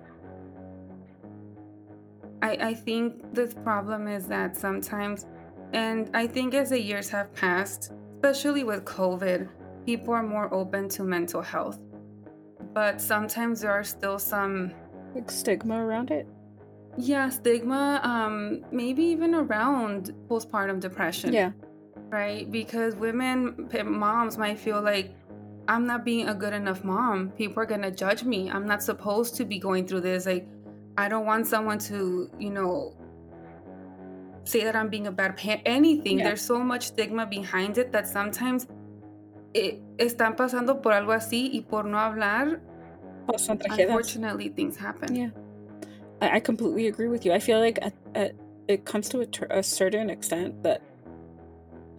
I, 2.43 2.51
I 2.61 2.75
think 2.75 3.35
the 3.35 3.47
problem 3.65 4.07
is 4.07 4.27
that 4.27 4.55
sometimes, 4.55 5.25
and 5.73 6.11
I 6.13 6.27
think 6.27 6.53
as 6.53 6.69
the 6.69 6.81
years 6.81 7.09
have 7.09 7.33
passed, 7.33 7.93
especially 8.17 8.65
with 8.65 8.85
COVID, 8.85 9.49
people 9.87 10.15
are 10.15 10.23
more 10.23 10.53
open 10.53 10.89
to 10.91 11.05
mental 11.05 11.43
health. 11.43 11.79
But 12.73 13.01
sometimes 13.01 13.61
there 13.61 13.71
are 13.71 13.85
still 13.85 14.19
some, 14.19 14.73
Like 15.15 15.31
stigma 15.31 15.85
around 15.85 16.11
it. 16.11 16.27
yeah, 16.97 17.29
stigma, 17.29 18.01
um, 18.03 18.65
maybe 18.73 19.03
even 19.05 19.35
around 19.35 20.13
postpartum 20.29 20.81
depression. 20.81 21.33
Yeah. 21.33 21.53
Right? 22.09 22.51
Because 22.51 22.97
women, 22.97 23.69
moms 23.85 24.39
might 24.39 24.59
feel 24.59 24.81
like, 24.81 25.15
I'm 25.67 25.87
not 25.87 26.05
being 26.05 26.29
a 26.29 26.35
good 26.35 26.53
enough 26.53 26.85
mom. 26.85 27.31
People 27.31 27.63
are 27.63 27.67
going 27.67 27.83
to 27.83 27.91
judge 27.91 28.23
me. 28.23 28.51
I'm 28.51 28.67
not 28.67 28.83
supposed 28.83 29.35
to 29.37 29.45
be 29.47 29.59
going 29.59 29.87
through 29.87 30.03
this. 30.03 30.27
Like, 30.27 30.47
I 30.99 31.09
don't 31.09 31.25
want 31.25 31.47
someone 31.47 31.79
to, 31.91 32.31
you 32.39 32.51
know, 32.51 32.95
say 34.45 34.63
that 34.65 34.77
I'm 34.77 34.89
being 34.91 35.07
a 35.07 35.13
bad 35.13 35.37
parent. 35.39 35.63
Anything. 35.65 36.19
Yeah. 36.19 36.25
There's 36.27 36.43
so 36.43 36.59
much 36.63 36.89
stigma 36.89 37.25
behind 37.27 37.79
it 37.79 37.93
that 37.93 38.07
sometimes 38.07 38.67
it, 39.55 39.81
están 39.99 40.37
pasando 40.37 40.83
por 40.83 40.93
algo 40.93 41.13
así 41.13 41.51
y 41.53 41.63
por 41.63 41.87
no 41.87 41.99
hablar, 41.99 42.61
tragedias. 43.27 43.79
unfortunately, 43.79 44.49
things 44.51 44.77
happen. 44.77 45.15
Yeah. 45.15 45.31
I, 46.21 46.37
I 46.37 46.41
completely 46.41 46.89
agree 46.89 47.09
with 47.09 47.25
you. 47.25 47.33
I 47.33 47.39
feel 47.39 47.61
like 47.61 47.79
at, 47.81 47.95
at, 48.15 48.35
it 48.69 48.85
comes 48.85 49.09
to 49.11 49.21
a, 49.21 49.59
a 49.59 49.63
certain 49.63 50.11
extent 50.11 50.63
that 50.65 50.83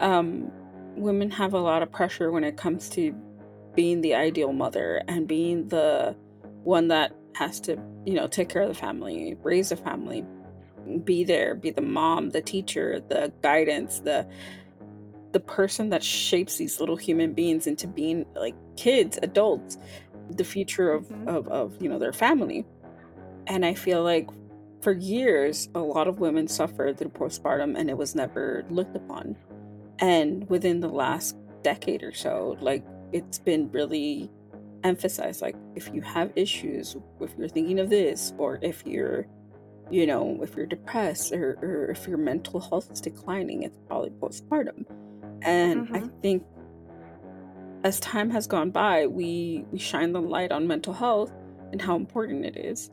um, 0.00 0.50
women 0.96 1.30
have 1.30 1.54
a 1.54 1.58
lot 1.58 1.82
of 1.82 1.90
pressure 1.90 2.30
when 2.30 2.44
it 2.44 2.56
comes 2.56 2.88
to 2.90 3.14
being 3.74 4.00
the 4.00 4.14
ideal 4.14 4.52
mother 4.52 5.02
and 5.08 5.26
being 5.26 5.68
the 5.68 6.16
one 6.64 6.88
that 6.88 7.12
has 7.34 7.60
to, 7.60 7.78
you 8.04 8.14
know, 8.14 8.26
take 8.26 8.48
care 8.48 8.62
of 8.62 8.68
the 8.68 8.74
family, 8.74 9.36
raise 9.42 9.70
a 9.72 9.76
family, 9.76 10.24
be 11.04 11.24
there, 11.24 11.54
be 11.54 11.70
the 11.70 11.82
mom, 11.82 12.30
the 12.30 12.40
teacher, 12.40 13.00
the 13.08 13.32
guidance, 13.42 14.00
the 14.00 14.26
the 15.36 15.40
person 15.40 15.90
that 15.90 16.02
shapes 16.02 16.56
these 16.56 16.80
little 16.80 16.96
human 16.96 17.34
beings 17.34 17.66
into 17.66 17.86
being 17.86 18.24
like 18.34 18.54
kids, 18.76 19.18
adults, 19.20 19.76
the 20.30 20.44
future 20.44 20.90
of, 20.90 21.06
Mhm. 21.10 21.28
of, 21.28 21.46
of 21.48 21.82
you 21.82 21.90
know 21.90 21.98
their 21.98 22.14
family. 22.14 22.64
And 23.46 23.62
I 23.66 23.74
feel 23.74 24.02
like 24.02 24.30
for 24.80 24.92
years 24.92 25.68
a 25.74 25.80
lot 25.80 26.08
of 26.08 26.20
women 26.20 26.48
suffered 26.48 26.96
through 26.96 27.10
postpartum 27.10 27.76
and 27.78 27.90
it 27.90 27.98
was 27.98 28.14
never 28.14 28.64
looked 28.70 28.96
upon. 28.96 29.36
And 29.98 30.48
within 30.48 30.80
the 30.80 30.88
last 30.88 31.36
decade 31.62 32.02
or 32.02 32.14
so, 32.14 32.56
like 32.62 32.82
it's 33.12 33.38
been 33.38 33.70
really 33.72 34.30
emphasized 34.84 35.42
like 35.42 35.56
if 35.74 35.92
you 35.92 36.00
have 36.00 36.32
issues, 36.34 36.96
if 37.20 37.34
you're 37.36 37.46
thinking 37.48 37.78
of 37.78 37.90
this, 37.90 38.32
or 38.38 38.58
if 38.62 38.86
you're 38.86 39.26
you 39.90 40.06
know, 40.06 40.40
if 40.42 40.56
you're 40.56 40.64
depressed 40.64 41.30
or, 41.32 41.58
or 41.60 41.90
if 41.90 42.08
your 42.08 42.16
mental 42.16 42.58
health 42.58 42.90
is 42.90 43.02
declining, 43.02 43.64
it's 43.64 43.78
probably 43.86 44.10
postpartum. 44.10 44.86
And 45.42 45.88
I 45.92 46.00
Mhm. 46.00 46.22
think 46.22 46.44
as 47.84 48.00
time 48.00 48.30
has 48.30 48.46
gone 48.46 48.70
by, 48.70 49.06
we 49.06 49.64
we 49.70 49.78
shine 49.78 50.12
the 50.12 50.20
light 50.20 50.50
on 50.52 50.66
mental 50.66 50.92
health 50.92 51.32
and 51.72 51.80
how 51.80 51.96
important 51.96 52.44
it 52.44 52.56
is. 52.56 52.90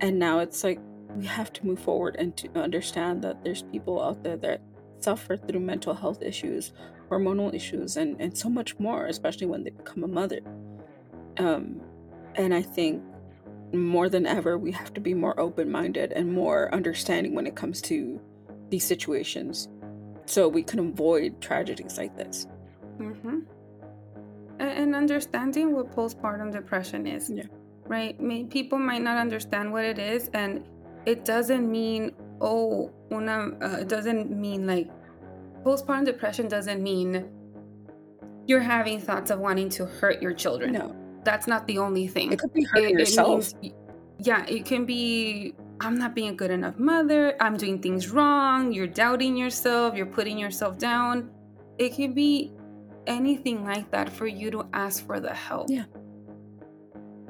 And 0.00 0.18
now 0.18 0.40
it's 0.40 0.62
like 0.62 0.78
we 1.16 1.26
have 1.26 1.52
to 1.54 1.66
move 1.66 1.78
forward 1.78 2.16
and 2.18 2.36
to 2.36 2.48
understand 2.58 3.22
that 3.22 3.42
there's 3.42 3.62
people 3.62 4.02
out 4.02 4.22
there 4.22 4.36
that 4.36 4.60
suffer 5.00 5.36
through 5.36 5.60
mental 5.60 5.94
health 5.94 6.22
issues, 6.22 6.72
hormonal 7.10 7.54
issues, 7.54 7.96
and, 7.96 8.20
and 8.20 8.36
so 8.36 8.50
much 8.50 8.78
more, 8.78 9.06
especially 9.06 9.46
when 9.46 9.64
they 9.64 9.70
become 9.70 10.04
a 10.04 10.08
mother. 10.08 10.40
Um, 11.38 11.80
and 12.34 12.52
I 12.52 12.62
think 12.62 13.02
more 13.72 14.08
than 14.08 14.26
ever, 14.26 14.58
we 14.58 14.72
have 14.72 14.92
to 14.94 15.00
be 15.00 15.14
more 15.14 15.38
open 15.40 15.70
minded 15.70 16.12
and 16.12 16.32
more 16.32 16.74
understanding 16.74 17.34
when 17.34 17.46
it 17.46 17.56
comes 17.56 17.80
to 17.82 18.20
these 18.68 18.84
situations 18.84 19.68
so 20.26 20.48
we 20.48 20.62
can 20.62 20.78
avoid 20.80 21.40
tragedies 21.40 21.96
like 21.98 22.16
this. 22.16 22.46
Mm-hmm. 22.98 23.40
And 24.58 24.94
understanding 24.94 25.74
what 25.74 25.94
postpartum 25.94 26.52
depression 26.52 27.06
is. 27.06 27.30
Yeah. 27.30 27.44
Right? 27.86 28.18
People 28.50 28.78
might 28.78 29.02
not 29.02 29.16
understand 29.18 29.72
what 29.72 29.84
it 29.84 29.98
is, 29.98 30.28
and 30.34 30.64
it 31.04 31.24
doesn't 31.24 31.70
mean, 31.70 32.12
oh, 32.40 32.90
una 33.12 33.52
uh, 33.62 33.76
it 33.80 33.88
doesn't 33.88 34.30
mean 34.30 34.66
like 34.66 34.90
postpartum 35.62 36.04
depression 36.04 36.48
doesn't 36.48 36.82
mean 36.82 37.28
you're 38.46 38.60
having 38.60 39.00
thoughts 39.00 39.30
of 39.30 39.38
wanting 39.40 39.68
to 39.70 39.86
hurt 39.86 40.22
your 40.22 40.32
children. 40.32 40.72
No, 40.72 40.94
That's 41.24 41.46
not 41.46 41.66
the 41.66 41.78
only 41.78 42.06
thing. 42.08 42.32
it 42.32 42.38
could 42.38 42.52
be 42.52 42.64
hurting 42.64 42.90
It- 42.90 42.94
it 42.94 42.98
yourself. 43.00 43.54
means- 43.62 43.74
yeah, 44.18 44.46
it 44.46 44.64
can 44.64 44.84
be 44.86 45.54
I'm 45.80 45.98
not 45.98 46.14
being 46.14 46.30
a 46.30 46.34
good 46.34 46.50
enough 46.50 46.78
mother, 46.78 47.36
I'm 47.40 47.56
doing 47.56 47.80
things 47.80 48.10
wrong, 48.10 48.72
you're 48.72 48.86
doubting 48.86 49.36
yourself, 49.36 49.94
you're 49.94 50.06
putting 50.06 50.38
yourself 50.38 50.78
down. 50.78 51.30
It 51.78 51.94
can 51.94 52.14
be 52.14 52.52
anything 53.06 53.64
like 53.64 53.90
that 53.90 54.10
for 54.10 54.26
you 54.26 54.50
to 54.52 54.66
ask 54.72 55.06
for 55.06 55.20
the 55.20 55.34
help. 55.34 55.68
Yeah. 55.70 55.84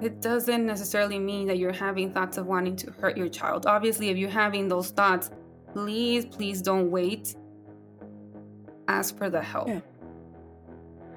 It 0.00 0.20
doesn't 0.20 0.66
necessarily 0.66 1.18
mean 1.18 1.48
that 1.48 1.58
you're 1.58 1.72
having 1.72 2.12
thoughts 2.12 2.36
of 2.36 2.46
wanting 2.46 2.76
to 2.76 2.92
hurt 2.92 3.16
your 3.16 3.28
child. 3.28 3.66
Obviously, 3.66 4.10
if 4.10 4.16
you're 4.16 4.30
having 4.30 4.68
those 4.68 4.90
thoughts, 4.90 5.30
please, 5.72 6.26
please 6.26 6.60
don't 6.62 6.90
wait. 6.90 7.34
Ask 8.88 9.16
for 9.16 9.30
the 9.30 9.42
help. 9.42 9.68
Yeah. 9.68 9.80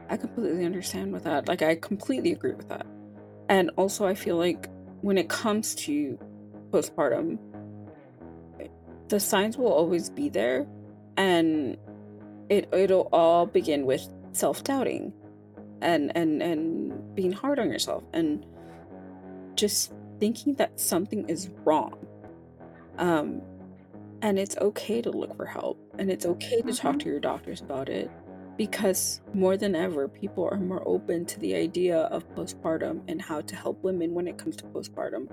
I 0.10 0.18
completely 0.18 0.66
understand 0.66 1.14
with 1.14 1.26
that. 1.26 1.48
Like 1.48 1.62
I 1.62 1.76
completely 1.76 2.32
agree 2.32 2.54
with 2.54 2.70
that. 2.70 2.86
And 3.50 3.70
also 3.76 4.08
I 4.08 4.16
feel 4.16 4.38
like 4.38 4.70
when 5.02 5.18
it 5.18 5.30
comes 5.30 5.76
to 5.76 6.18
postpartum 6.72 7.38
the 9.10 9.20
signs 9.20 9.58
will 9.58 9.72
always 9.74 10.10
be 10.10 10.30
there 10.30 10.68
and 11.18 11.78
it 12.50 12.70
it'll 12.74 13.10
all 13.12 13.46
begin 13.46 13.86
with 13.86 14.08
self-doubting 14.32 15.12
and 15.82 16.16
and 16.16 16.42
and 16.42 17.16
being 17.16 17.32
hard 17.32 17.60
on 17.60 17.70
yourself 17.70 18.04
and 18.14 18.46
just 19.56 19.92
thinking 20.20 20.54
that 20.56 20.80
something 20.80 21.28
is 21.30 21.50
wrong. 21.66 21.94
Um 22.98 23.42
and 24.22 24.38
it's 24.38 24.58
okay 24.58 25.02
to 25.02 25.10
look 25.12 25.36
for 25.36 25.46
help 25.46 25.80
and 25.98 26.12
it's 26.12 26.26
okay 26.26 26.62
to 26.62 26.74
talk 26.74 26.96
Mhm. 26.96 27.00
to 27.00 27.10
your 27.10 27.20
doctors 27.20 27.62
about 27.62 27.90
it 27.90 28.12
because 28.58 29.22
more 29.34 29.56
than 29.56 29.76
ever 29.76 30.08
people 30.10 30.48
are 30.52 30.60
more 30.60 30.84
open 30.86 31.26
to 31.26 31.40
the 31.40 31.56
idea 31.56 32.00
of 32.00 32.30
postpartum 32.36 33.02
and 33.08 33.22
how 33.22 33.42
to 33.42 33.56
help 33.56 33.82
women 33.82 34.14
when 34.14 34.28
it 34.28 34.38
comes 34.38 34.58
to 34.58 34.66
postpartum 34.66 35.28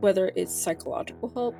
whether 0.00 0.32
it's 0.36 0.54
psychological 0.54 1.28
help 1.34 1.54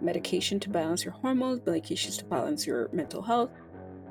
medication 0.00 0.60
to 0.60 0.68
balance 0.70 1.04
your 1.04 1.14
hormones 1.14 1.60
medications 1.60 2.18
to 2.18 2.24
balance 2.26 2.66
your 2.66 2.88
mental 2.92 3.22
health 3.22 3.50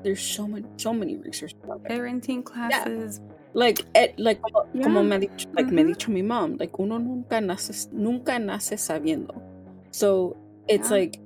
there's 0.02 0.20
so 0.20 0.46
many 0.46 0.66
so 0.76 0.92
many 0.92 1.16
resources 1.16 1.56
Parenting 1.88 2.44
classes. 2.44 3.20
Yeah. 3.22 3.32
like 3.54 3.80
eh, 3.94 4.08
like 4.18 4.40
como, 4.42 4.66
como 4.82 5.00
Yeah. 5.02 5.18
me, 5.18 5.26
dicho, 5.26 5.46
like 5.54 5.68
me 5.72 5.82
Mhm. 5.82 5.86
dicho 5.88 6.10
mi 6.12 6.22
mom 6.22 6.56
like 6.58 6.78
uno 6.78 6.98
nunca 6.98 7.40
nace 7.40 7.88
nunca 7.92 8.38
nace 8.38 8.76
sabiendo 8.76 9.40
so 9.92 10.36
it's 10.68 10.90
Yeah. 10.90 10.96
like 10.98 11.20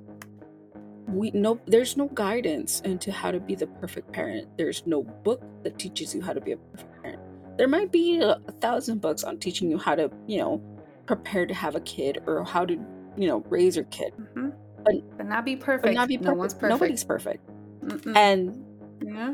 we 1.07 1.31
no 1.31 1.59
there's 1.65 1.97
no 1.97 2.07
guidance 2.13 2.81
into 2.85 3.11
how 3.11 3.31
to 3.31 3.39
be 3.39 3.55
the 3.55 3.67
perfect 3.81 4.11
parent 4.13 4.47
there's 4.57 4.85
no 4.85 5.03
book 5.23 5.41
that 5.63 5.77
teaches 5.77 6.13
you 6.15 6.21
how 6.21 6.31
to 6.33 6.39
be 6.39 6.51
a 6.53 6.57
perfect 6.57 7.01
parent 7.01 7.19
there 7.57 7.67
might 7.67 7.91
be 7.91 8.19
a, 8.21 8.39
a 8.47 8.51
thousand 8.61 9.01
books 9.01 9.23
on 9.23 9.37
teaching 9.37 9.69
you 9.69 9.77
how 9.77 9.95
to 9.95 10.09
you 10.27 10.37
know 10.39 10.61
prepare 11.05 11.45
to 11.45 11.53
have 11.53 11.75
a 11.75 11.81
kid 11.81 12.21
or 12.27 12.43
how 12.43 12.65
to 12.65 12.73
you 13.17 13.27
know 13.27 13.39
raise 13.49 13.75
your 13.75 13.85
kid 13.85 14.13
Mhm. 14.35 14.53
But- 14.83 15.17
but 15.17 15.25
not 15.27 15.45
be 15.45 15.55
perfect. 15.55 15.93
not 15.93 16.07
be 16.07 16.17
No 16.17 16.33
one's 16.33 16.53
perfect. 16.53 16.69
nobody's 16.69 17.03
perfect 17.03 17.45
Mm-mm. 17.81 18.15
and 18.15 18.65
yeah. 19.03 19.33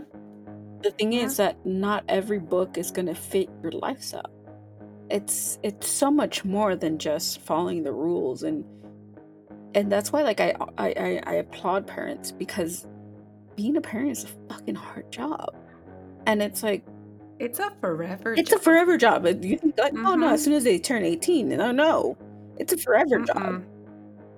the 0.81 0.91
thing 0.91 1.13
Yeah. 1.13 1.21
is 1.23 1.37
that 1.37 1.63
not 1.65 2.03
every 2.09 2.39
book 2.39 2.77
is 2.77 2.91
going 2.91 3.05
to 3.07 3.15
fit 3.15 3.49
your 3.63 3.71
lifestyle 3.73 4.29
it's 5.09 5.57
it's 5.63 5.87
so 5.87 6.11
much 6.11 6.43
more 6.43 6.75
than 6.75 6.97
just 6.97 7.39
following 7.41 7.83
the 7.83 7.91
rules 7.93 8.43
and 8.43 8.65
and 9.73 9.91
that's 9.91 10.11
why 10.11 10.21
like 10.23 10.39
i 10.41 10.53
i 10.77 10.87
i, 10.89 11.21
I 11.25 11.33
applaud 11.35 11.87
parents 11.87 12.31
because 12.31 12.85
being 13.55 13.77
a 13.77 13.81
parent 13.81 14.11
is 14.11 14.23
a 14.25 14.27
fucking 14.53 14.75
hard 14.75 15.09
job 15.11 15.55
and 16.25 16.41
it's 16.41 16.61
like 16.63 16.83
It's 17.39 17.59
a 17.59 17.71
forever. 17.81 18.35
Job. 18.35 18.39
It's 18.39 18.51
a 18.51 18.59
forever 18.59 18.97
job 18.97 19.25
you 19.43 19.57
think 19.57 19.77
like 19.77 19.93
oh 19.95 20.15
no 20.15 20.29
as 20.29 20.43
soon 20.43 20.53
as 20.53 20.63
they 20.63 20.79
turn 20.79 21.03
18 21.03 21.49
no 21.49 21.71
no 21.71 22.17
it's 22.57 22.73
a 22.73 22.77
forever 22.77 23.19
job 23.19 23.37
Mm-mm. 23.37 23.63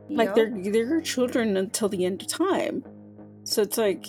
like 0.09 0.27
Yup. 0.27 0.35
they're 0.35 0.49
they're 0.71 0.85
your 0.87 1.01
children 1.01 1.55
until 1.57 1.87
the 1.89 2.03
end 2.05 2.21
of 2.21 2.27
time 2.27 2.83
so 3.45 3.61
it's 3.61 3.77
like 3.77 4.05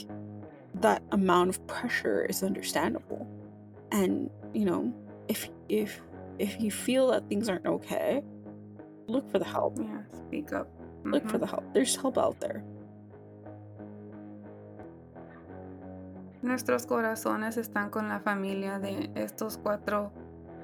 that 0.74 1.02
amount 1.12 1.50
of 1.50 1.66
pressure 1.66 2.24
is 2.24 2.42
understandable 2.42 3.26
and 3.92 4.28
you 4.54 4.64
know 4.64 4.92
if 5.28 5.48
if 5.68 6.00
if 6.38 6.60
you 6.60 6.70
feel 6.70 7.08
that 7.08 7.28
things 7.28 7.48
aren't 7.48 7.66
okay 7.66 8.22
look 9.06 9.30
for 9.30 9.38
the 9.38 9.44
help 9.44 9.78
Yeah, 9.78 10.02
speak 10.26 10.52
up. 10.52 10.68
look 11.04 11.28
for 11.28 11.36
Mhm. 11.36 11.40
the 11.40 11.46
help 11.46 11.64
there's 11.74 11.94
help 11.96 12.18
out 12.18 12.40
there 12.40 12.64
Nuestros 16.42 16.86
corazones 16.86 17.56
están 17.56 17.90
con 17.90 18.08
la 18.08 18.20
familia 18.20 18.78
de 18.78 19.10
estos 19.14 19.58
cuatro 19.58 20.12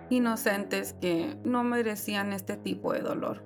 inocentes 0.09 0.95
que 1.01 1.37
no 1.45 1.65
merecían 1.65 2.33
este 2.33 2.57
tipo 2.57 2.93
de 2.93 3.01
dolor, 3.01 3.43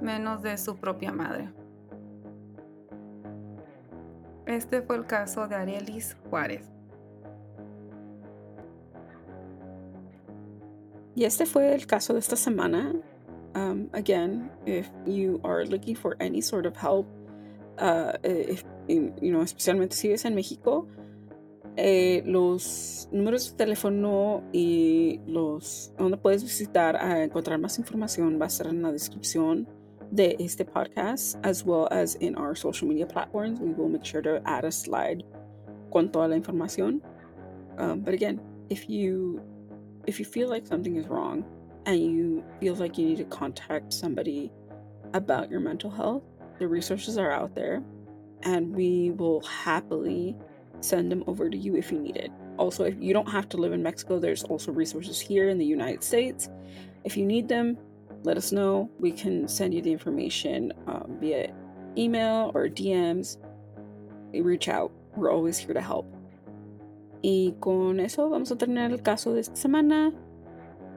menos 0.00 0.42
de 0.42 0.58
su 0.58 0.76
propia 0.76 1.12
madre. 1.12 1.52
Este 4.46 4.82
fue 4.82 4.96
el 4.96 5.06
caso 5.06 5.48
de 5.48 5.56
Arelis 5.56 6.16
Juárez. 6.30 6.76
y 11.16 11.24
este 11.24 11.46
fue 11.46 11.74
el 11.74 11.86
caso 11.86 12.12
de 12.12 12.20
esta 12.20 12.36
semana 12.36 12.94
um, 13.56 13.88
again 13.92 14.50
if 14.66 14.88
you 15.06 15.40
are 15.42 15.64
looking 15.64 15.96
for 15.96 16.14
any 16.20 16.40
sort 16.40 16.66
of 16.66 16.76
help 16.76 17.06
uh, 17.78 18.12
if 18.22 18.62
you 18.86 19.30
know 19.30 19.42
especialmente 19.42 19.96
si 19.96 20.08
vives 20.08 20.26
en 20.26 20.34
México 20.34 20.86
eh, 21.76 22.22
los 22.24 23.08
números 23.12 23.50
de 23.50 23.56
teléfono 23.56 24.42
y 24.52 25.20
los 25.26 25.92
donde 25.98 26.16
puedes 26.16 26.42
visitar 26.42 26.96
a 26.96 27.22
encontrar 27.22 27.58
más 27.58 27.78
información 27.78 28.38
va 28.40 28.44
a 28.44 28.48
estar 28.48 28.66
en 28.66 28.82
la 28.82 28.92
descripción 28.92 29.68
de 30.10 30.36
este 30.38 30.64
podcast 30.64 31.36
as 31.44 31.64
well 31.64 31.88
as 31.90 32.16
in 32.20 32.36
our 32.36 32.56
social 32.56 32.88
media 32.88 33.06
platforms. 33.06 33.60
We 33.60 33.72
will 33.72 33.88
make 33.88 34.04
sure 34.04 34.22
to 34.22 34.40
add 34.44 34.64
a 34.64 34.72
slide 34.72 35.24
con 35.92 36.10
toda 36.10 36.28
la 36.28 36.36
información. 36.36 37.02
Um, 37.78 38.00
but 38.00 38.14
again 38.14 38.40
if 38.70 38.88
you 38.88 39.40
if 40.06 40.18
you 40.18 40.24
feel 40.24 40.48
like 40.48 40.66
something 40.66 40.96
is 40.96 41.06
wrong 41.08 41.44
and 41.84 42.00
you 42.00 42.42
feel 42.60 42.74
like 42.74 42.96
you 42.96 43.06
need 43.06 43.18
to 43.18 43.24
contact 43.24 43.92
somebody 43.92 44.50
about 45.12 45.50
your 45.50 45.60
mental 45.60 45.90
health 45.90 46.22
the 46.58 46.66
resources 46.66 47.18
are 47.18 47.30
out 47.30 47.54
there 47.54 47.82
and 48.42 48.74
we 48.74 49.10
will 49.10 49.40
happily 49.42 50.36
send 50.80 51.10
them 51.10 51.24
over 51.26 51.48
to 51.50 51.56
you 51.56 51.76
if 51.76 51.90
you 51.90 51.98
need 51.98 52.16
it. 52.16 52.30
Also, 52.58 52.84
if 52.84 52.94
you 52.98 53.12
don't 53.12 53.28
have 53.28 53.48
to 53.50 53.56
live 53.56 53.72
in 53.72 53.82
Mexico, 53.82 54.18
there's 54.18 54.42
also 54.44 54.72
resources 54.72 55.20
here 55.20 55.48
in 55.48 55.58
the 55.58 55.64
United 55.64 56.02
States. 56.02 56.48
If 57.04 57.16
you 57.16 57.26
need 57.26 57.48
them, 57.48 57.76
let 58.22 58.36
us 58.36 58.52
know. 58.52 58.90
We 58.98 59.12
can 59.12 59.46
send 59.46 59.74
you 59.74 59.82
the 59.82 59.92
information 59.92 60.72
um, 60.86 61.16
via 61.20 61.54
email 61.96 62.50
or 62.54 62.68
DMs. 62.68 63.38
Reach 64.32 64.68
out. 64.68 64.90
We're 65.16 65.32
always 65.32 65.58
here 65.58 65.74
to 65.74 65.80
help. 65.80 66.06
Y 67.22 67.54
con 67.60 68.00
eso 68.00 68.28
vamos 68.28 68.50
a 68.50 68.56
terminar 68.56 68.92
el 68.92 68.98
caso 68.98 69.32
de 69.32 69.40
esta 69.40 69.56
semana. 69.56 70.12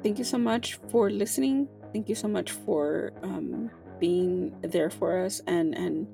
Thank 0.04 0.18
you 0.18 0.26
so 0.26 0.38
much 0.38 0.80
for 0.90 1.10
listening. 1.10 1.68
Thank 1.94 2.10
you 2.10 2.16
so 2.16 2.28
much 2.28 2.52
for 2.52 3.14
um, 3.24 3.72
being 4.00 4.56
there 4.62 4.90
for 4.90 5.26
us 5.26 5.42
and 5.48 5.76
and 5.76 6.08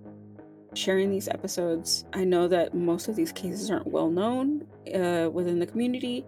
sharing 0.76 1.10
these 1.10 1.28
episodes. 1.28 2.06
I 2.14 2.24
know 2.24 2.48
that 2.48 2.74
most 2.74 3.08
of 3.08 3.16
these 3.16 3.32
cases 3.32 3.72
aren't 3.72 3.88
well 3.88 4.10
known 4.10 4.66
uh, 4.94 5.30
within 5.32 5.60
the 5.60 5.66
community, 5.66 6.26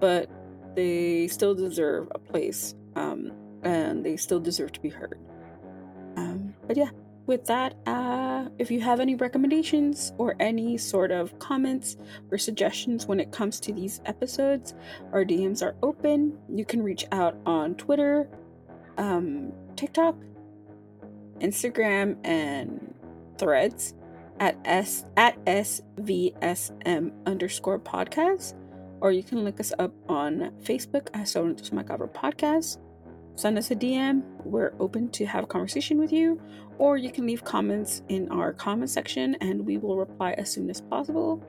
but 0.00 0.30
they 0.74 1.26
still 1.28 1.54
deserve 1.54 2.08
a 2.14 2.18
place 2.18 2.74
um, 2.94 3.32
and 3.62 4.04
they 4.04 4.16
still 4.16 4.40
deserve 4.40 4.72
to 4.72 4.80
be 4.80 4.90
heard. 4.90 5.18
Um, 6.16 6.54
but 6.66 6.76
yeah, 6.76 6.90
with 7.26 7.44
that, 7.46 7.74
uh, 7.86 8.48
if 8.58 8.70
you 8.70 8.80
have 8.80 9.00
any 9.00 9.16
recommendations 9.16 10.12
or 10.16 10.36
any 10.38 10.78
sort 10.78 11.10
of 11.10 11.36
comments 11.38 11.96
or 12.30 12.38
suggestions 12.38 13.06
when 13.06 13.18
it 13.18 13.32
comes 13.32 13.58
to 13.60 13.72
these 13.72 14.00
episodes, 14.06 14.74
our 15.12 15.24
DMs 15.24 15.62
are 15.62 15.74
open. 15.82 16.38
You 16.48 16.64
can 16.64 16.82
reach 16.82 17.04
out 17.10 17.36
on 17.44 17.74
Twitter, 17.74 18.28
um, 18.96 19.52
TikTok, 19.74 20.16
Instagram, 21.40 22.16
and 22.24 22.85
threads 23.38 23.94
at 24.40 24.56
s 24.64 25.04
at 25.16 25.42
svsm 25.46 27.12
underscore 27.26 27.78
podcast 27.78 28.54
or 29.00 29.12
you 29.12 29.22
can 29.22 29.44
look 29.44 29.60
us 29.60 29.72
up 29.78 29.92
on 30.08 30.52
facebook 30.62 31.08
as 31.12 31.34
Sorrentos 31.34 31.70
Macabro 31.70 32.10
podcast. 32.12 32.78
Send 33.34 33.58
us 33.58 33.70
a 33.70 33.76
dm 33.76 34.22
we're 34.44 34.72
open 34.80 35.10
to 35.10 35.26
have 35.26 35.44
a 35.44 35.46
conversation 35.46 35.98
with 35.98 36.12
you 36.12 36.40
or 36.78 36.96
you 36.96 37.10
can 37.10 37.26
leave 37.26 37.44
comments 37.44 38.02
in 38.08 38.30
our 38.30 38.52
comment 38.52 38.90
section 38.90 39.34
and 39.36 39.64
we 39.64 39.78
will 39.78 39.96
reply 39.96 40.32
as 40.32 40.50
soon 40.50 40.68
as 40.70 40.80
possible. 40.80 41.42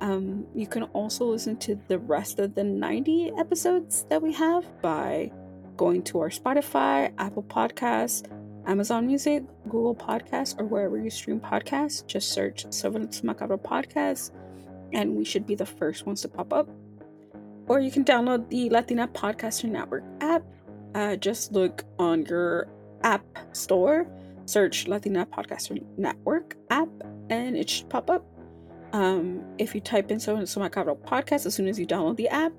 Um, 0.00 0.46
you 0.54 0.66
can 0.66 0.84
also 0.84 1.24
listen 1.26 1.56
to 1.58 1.78
the 1.86 1.98
rest 1.98 2.40
of 2.40 2.54
the 2.54 2.64
90 2.64 3.32
episodes 3.38 4.04
that 4.10 4.20
we 4.20 4.32
have 4.32 4.64
by 4.82 5.30
going 5.76 6.02
to 6.02 6.20
our 6.20 6.28
spotify 6.28 7.12
apple 7.18 7.44
podcasts 7.44 8.28
Amazon 8.66 9.06
Music, 9.06 9.42
Google 9.64 9.94
Podcasts, 9.94 10.58
or 10.58 10.64
wherever 10.64 10.98
you 10.98 11.10
stream 11.10 11.40
podcasts. 11.40 12.06
Just 12.06 12.32
search 12.32 12.64
Servants 12.72 13.20
Macabro 13.22 13.60
Podcast, 13.60 14.30
and 14.92 15.16
we 15.16 15.24
should 15.24 15.46
be 15.46 15.54
the 15.54 15.66
first 15.66 16.06
ones 16.06 16.20
to 16.22 16.28
pop 16.28 16.52
up. 16.52 16.68
Or 17.66 17.80
you 17.80 17.90
can 17.90 18.04
download 18.04 18.48
the 18.50 18.70
Latina 18.70 19.08
Podcaster 19.08 19.68
Network 19.68 20.04
app. 20.20 20.42
Uh, 20.94 21.16
just 21.16 21.52
look 21.52 21.84
on 21.98 22.26
your 22.26 22.68
app 23.02 23.24
store, 23.52 24.06
search 24.46 24.86
Latina 24.86 25.26
Podcaster 25.26 25.82
Network 25.96 26.56
app, 26.70 26.88
and 27.30 27.56
it 27.56 27.68
should 27.68 27.88
pop 27.88 28.10
up. 28.10 28.24
Um, 28.92 29.42
if 29.56 29.74
you 29.74 29.80
type 29.80 30.10
in 30.10 30.20
So 30.20 30.36
Macabro 30.36 30.98
Podcast 30.98 31.46
as 31.46 31.54
soon 31.54 31.66
as 31.66 31.78
you 31.78 31.86
download 31.86 32.16
the 32.16 32.28
app, 32.28 32.52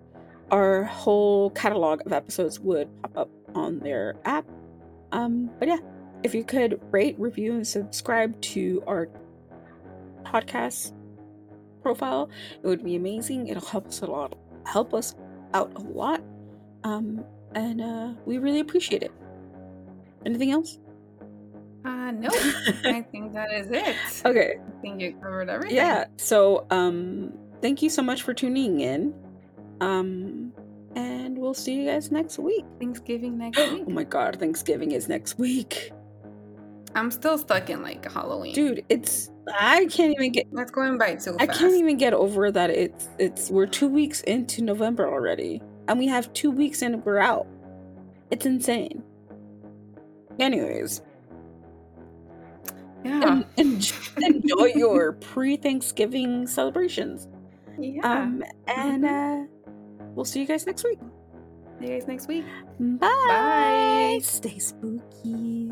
our 0.52 0.84
whole 0.84 1.52
catalog 1.52 2.06
of 2.06 2.14
episodes 2.14 2.60
would 2.60 2.90
pop 3.02 3.18
up 3.18 3.30
on 3.56 3.80
their 3.80 4.16
app. 4.26 4.46
Um, 5.12 5.52
but 5.60 5.68
yeah, 5.68 5.78
if 6.24 6.34
you 6.34 6.44
could 6.44 6.82
rate, 6.92 7.16
review, 7.20 7.54
and 7.54 7.68
subscribe 7.68 8.40
to 8.42 8.84
our 8.88 9.10
podcast 10.24 10.94
profile, 11.82 12.30
it 12.62 12.68
would 12.68 12.84
be 12.84 12.96
amazing. 12.96 13.48
It'll 13.48 13.66
help 13.66 13.88
us 13.88 14.02
a 14.02 14.08
lot, 14.08 14.38
help 14.66 14.94
us 14.94 15.16
out 15.54 15.72
a 15.76 15.82
lot, 15.82 16.22
um, 16.84 17.24
and 17.56 17.82
uh, 17.82 18.14
we 18.26 18.38
really 18.38 18.62
appreciate 18.62 19.04
it. 19.04 19.12
Anything 20.26 20.52
else? 20.52 20.80
Uh, 21.86 22.12
no, 22.12 22.30
I 22.86 23.06
think 23.12 23.34
that 23.34 23.52
is 23.52 23.68
it. 23.70 23.96
Okay. 24.26 24.56
I 24.58 24.82
think 24.82 25.02
you 25.02 25.14
covered 25.22 25.50
everything. 25.50 25.76
Yeah. 25.76 26.06
So, 26.18 26.66
um, 26.70 27.34
thank 27.62 27.82
you 27.82 27.90
so 27.90 28.02
much 28.02 28.24
for 28.24 28.34
tuning 28.34 28.80
in. 28.80 29.14
Um, 29.82 30.54
and 30.96 31.38
we'll 31.38 31.54
see 31.54 31.74
you 31.74 31.86
guys 31.86 32.12
next 32.12 32.40
week. 32.40 32.66
Thanksgiving 32.80 33.38
next 33.38 33.58
week. 33.72 33.84
Oh 33.86 33.92
my 33.92 34.04
god, 34.04 34.40
Thanksgiving 34.40 34.92
is 34.92 35.10
next 35.10 35.38
week. 35.38 35.92
I'm 36.96 37.10
still 37.12 37.38
stuck 37.38 37.70
in 37.70 37.82
like 37.82 38.10
Halloween. 38.12 38.54
Dude, 38.54 38.86
it's 38.90 39.32
I 39.60 39.86
can't 39.88 40.14
even 40.14 40.32
get 40.32 40.48
That's 40.54 40.72
going 40.72 40.98
by 40.98 41.16
too 41.16 41.34
fast. 41.34 41.42
I 41.42 41.48
can't 41.48 41.74
even 41.76 41.98
get 41.98 42.14
over 42.14 42.52
that 42.52 42.70
it's 42.70 43.10
it's 43.20 43.50
we're 43.50 43.66
2 43.66 43.88
weeks 43.90 44.22
into 44.22 44.62
November 44.62 45.08
already 45.12 45.62
and 45.88 45.98
we 46.00 46.08
have 46.08 46.32
2 46.34 46.52
weeks 46.52 46.82
and 46.82 47.04
we're 47.06 47.20
out. 47.20 47.48
It's 48.32 48.46
insane. 48.46 49.04
Anyways, 50.40 51.02
Yeah. 53.04 53.22
en- 53.24 53.46
en- 53.58 53.80
enjoy 54.24 54.66
your 54.76 55.14
pre-Thanksgiving 55.14 56.48
celebrations. 56.48 57.28
yeah. 57.80 58.02
Um 58.08 58.44
and 58.68 59.06
uh 59.06 59.44
we'll 60.16 60.26
see 60.26 60.40
you 60.42 60.48
guys 60.48 60.66
next 60.66 60.84
week. 60.84 61.00
See 61.80 61.88
you 61.88 61.94
guys 62.00 62.08
next 62.08 62.28
week. 62.28 62.46
Bye. 62.80 63.08
Bye. 63.28 64.20
Stay 64.22 64.58
spooky. 64.60 65.72